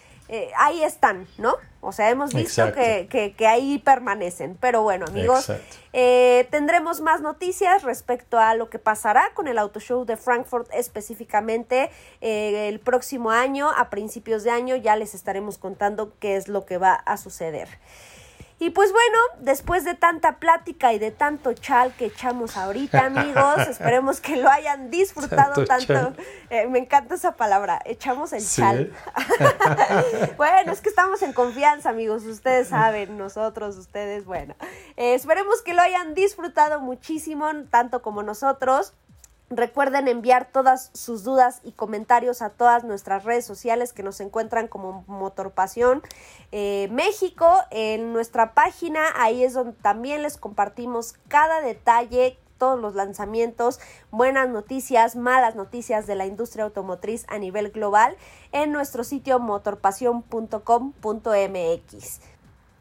ahí 0.56 0.82
están, 0.82 1.28
¿no? 1.38 1.54
O 1.86 1.92
sea, 1.92 2.10
hemos 2.10 2.34
visto 2.34 2.72
que, 2.72 3.34
que, 3.36 3.46
ahí 3.46 3.78
permanecen. 3.78 4.56
Pero 4.60 4.82
bueno, 4.82 5.06
amigos, 5.08 5.52
eh, 5.92 6.48
tendremos 6.50 7.00
más 7.00 7.20
noticias 7.20 7.84
respecto 7.84 8.38
a 8.38 8.54
lo 8.54 8.68
que 8.68 8.78
pasará 8.78 9.30
con 9.34 9.46
el 9.46 9.56
Auto 9.56 9.78
Show 9.78 10.04
de 10.04 10.16
Frankfurt 10.16 10.68
específicamente 10.72 11.90
eh, 12.20 12.68
el 12.68 12.80
próximo 12.80 13.30
año, 13.30 13.70
a 13.70 13.88
principios 13.88 14.42
de 14.42 14.50
año, 14.50 14.74
ya 14.74 14.96
les 14.96 15.14
estaremos 15.14 15.58
contando 15.58 16.12
qué 16.18 16.36
es 16.36 16.48
lo 16.48 16.66
que 16.66 16.76
va 16.76 16.94
a 16.94 17.16
suceder. 17.16 17.68
Y 18.58 18.70
pues 18.70 18.90
bueno, 18.90 19.18
después 19.40 19.84
de 19.84 19.94
tanta 19.94 20.38
plática 20.38 20.94
y 20.94 20.98
de 20.98 21.10
tanto 21.10 21.52
chal 21.52 21.92
que 21.94 22.06
echamos 22.06 22.56
ahorita, 22.56 23.04
amigos, 23.04 23.58
esperemos 23.68 24.20
que 24.20 24.36
lo 24.36 24.48
hayan 24.48 24.90
disfrutado 24.90 25.66
tanto. 25.66 26.14
Eh, 26.48 26.66
me 26.66 26.78
encanta 26.78 27.16
esa 27.16 27.36
palabra, 27.36 27.82
echamos 27.84 28.32
el 28.32 28.46
chal. 28.46 28.94
bueno, 30.38 30.72
es 30.72 30.80
que 30.80 30.88
estamos 30.88 31.20
en 31.20 31.34
confianza, 31.34 31.90
amigos, 31.90 32.24
ustedes 32.24 32.68
saben, 32.68 33.18
nosotros, 33.18 33.76
ustedes, 33.76 34.24
bueno. 34.24 34.54
Eh, 34.96 35.12
esperemos 35.12 35.60
que 35.60 35.74
lo 35.74 35.82
hayan 35.82 36.14
disfrutado 36.14 36.80
muchísimo, 36.80 37.50
tanto 37.70 38.00
como 38.00 38.22
nosotros. 38.22 38.94
Recuerden 39.48 40.08
enviar 40.08 40.50
todas 40.50 40.90
sus 40.92 41.22
dudas 41.22 41.60
y 41.62 41.70
comentarios 41.70 42.42
a 42.42 42.50
todas 42.50 42.82
nuestras 42.82 43.22
redes 43.22 43.44
sociales 43.44 43.92
que 43.92 44.02
nos 44.02 44.20
encuentran 44.20 44.66
como 44.66 45.04
Motorpasión 45.06 46.02
eh, 46.50 46.88
México. 46.90 47.48
En 47.70 48.12
nuestra 48.12 48.54
página, 48.54 49.04
ahí 49.14 49.44
es 49.44 49.54
donde 49.54 49.74
también 49.74 50.22
les 50.22 50.36
compartimos 50.36 51.14
cada 51.28 51.60
detalle, 51.60 52.40
todos 52.58 52.80
los 52.80 52.96
lanzamientos, 52.96 53.78
buenas 54.10 54.48
noticias, 54.48 55.14
malas 55.14 55.54
noticias 55.54 56.08
de 56.08 56.16
la 56.16 56.26
industria 56.26 56.64
automotriz 56.64 57.24
a 57.28 57.38
nivel 57.38 57.70
global 57.70 58.16
en 58.50 58.72
nuestro 58.72 59.04
sitio 59.04 59.38
motorpasión.com.mx. 59.38 62.20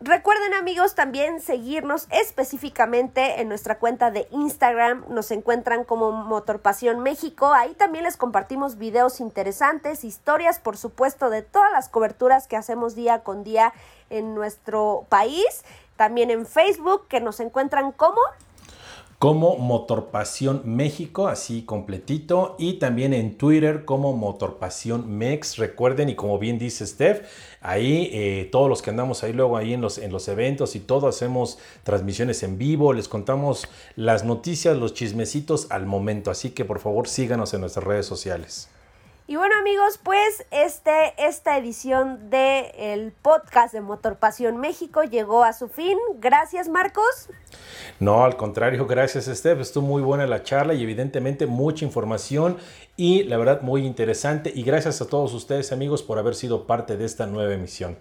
Recuerden 0.02 0.54
amigos 0.54 0.94
también 0.94 1.40
seguirnos 1.40 2.08
específicamente 2.12 3.40
en 3.40 3.48
nuestra 3.48 3.80
cuenta 3.80 4.12
de 4.12 4.28
Instagram. 4.30 5.06
Nos 5.08 5.32
encuentran 5.32 5.86
como 5.86 6.12
Motorpasión 6.12 7.00
México. 7.00 7.54
Ahí 7.54 7.74
también 7.76 8.04
les 8.04 8.18
compartimos 8.18 8.78
videos 8.78 9.22
interesantes, 9.22 10.04
historias 10.04 10.60
por 10.60 10.76
supuesto 10.76 11.30
de 11.30 11.44
todas 11.44 11.72
las 11.72 11.88
coberturas 11.88 12.48
que 12.48 12.58
hacemos 12.58 12.94
día 12.94 13.24
con 13.24 13.46
día 13.46 13.74
en 14.10 14.36
nuestro 14.36 15.06
país. 15.08 15.64
También 15.96 16.30
en 16.30 16.46
Facebook 16.46 17.08
que 17.08 17.22
nos 17.22 17.40
encuentran 17.40 17.94
como 17.94 18.20
como 19.20 19.58
Motorpasión 19.58 20.62
México, 20.66 21.28
así 21.28 21.64
completito, 21.64 22.56
y 22.60 22.74
también 22.74 23.14
en 23.14 23.38
Twitter 23.38 23.86
como 23.86 24.14
Motorpasión 24.14 25.18
Mex. 25.18 25.58
Recuerden, 25.58 26.10
y 26.10 26.16
como 26.16 26.38
bien 26.38 26.60
dice 26.60 26.86
Steph, 26.86 27.26
ahí 27.62 28.10
eh, 28.12 28.50
todos 28.52 28.70
los 28.70 28.82
que 28.82 28.90
andamos 28.90 29.24
ahí 29.24 29.34
luego 29.34 29.58
ahí 29.58 29.74
en 29.74 29.82
los, 29.82 29.98
en 29.98 30.12
los 30.12 30.28
eventos 30.28 30.76
y 30.76 30.80
todo, 30.80 31.08
hacemos 31.08 31.58
transmisiones 31.84 32.44
en 32.44 32.58
vivo, 32.58 32.94
les 32.94 33.08
contamos 33.08 33.68
las 33.96 34.26
noticias, 34.26 34.78
los 34.78 34.94
chismecitos 34.94 35.68
al 35.70 35.86
momento. 35.86 36.30
Así 36.30 36.50
que 36.50 36.66
por 36.66 36.80
favor 36.80 37.08
síganos 37.08 37.54
en 37.54 37.62
nuestras 37.62 37.86
redes 37.86 38.06
sociales. 38.06 38.70
Y 39.28 39.38
bueno 39.38 39.56
amigos, 39.60 40.00
pues 40.04 40.46
este, 40.52 41.16
esta 41.18 41.58
edición 41.58 42.30
del 42.30 42.68
el 42.78 43.12
podcast 43.12 43.74
de 43.74 43.82
Motor 43.82 44.18
Pasión 44.18 44.58
México 44.58 45.02
llegó 45.02 45.44
a 45.44 45.54
su 45.54 45.68
fin. 45.68 45.98
Gracias 46.20 46.70
Marcos. 46.70 47.30
No, 48.00 48.24
al 48.24 48.38
contrario, 48.38 48.86
gracias 48.86 49.26
Steph. 49.26 49.62
Estuvo 49.62 49.88
muy 49.88 50.04
buena 50.04 50.28
la 50.28 50.44
charla 50.44 50.76
y 50.76 50.84
evidentemente 50.84 51.48
mucha 51.48 51.86
información 51.86 52.58
y 52.98 53.24
la 53.24 53.38
verdad 53.38 53.62
muy 53.62 53.84
interesante. 53.84 54.52
Y 54.54 54.62
gracias 54.62 55.02
a 55.02 55.08
todos 55.08 55.34
ustedes 55.34 55.72
amigos 55.72 56.04
por 56.04 56.20
haber 56.20 56.36
sido 56.36 56.68
parte 56.68 56.96
de 56.96 57.06
esta 57.06 57.26
nueva 57.26 57.56
emisión. 57.56 57.98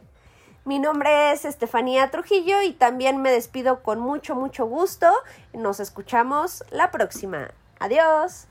Mi 0.66 0.78
nombre 0.78 1.32
es 1.32 1.46
Estefanía 1.46 2.10
Trujillo 2.10 2.60
y 2.60 2.72
también 2.72 3.22
me 3.22 3.30
despido 3.30 3.82
con 3.82 3.98
mucho, 3.98 4.34
mucho 4.34 4.66
gusto. 4.66 5.10
Nos 5.54 5.80
escuchamos 5.80 6.64
la 6.70 6.90
próxima. 6.90 7.50
Adiós. 7.80 8.46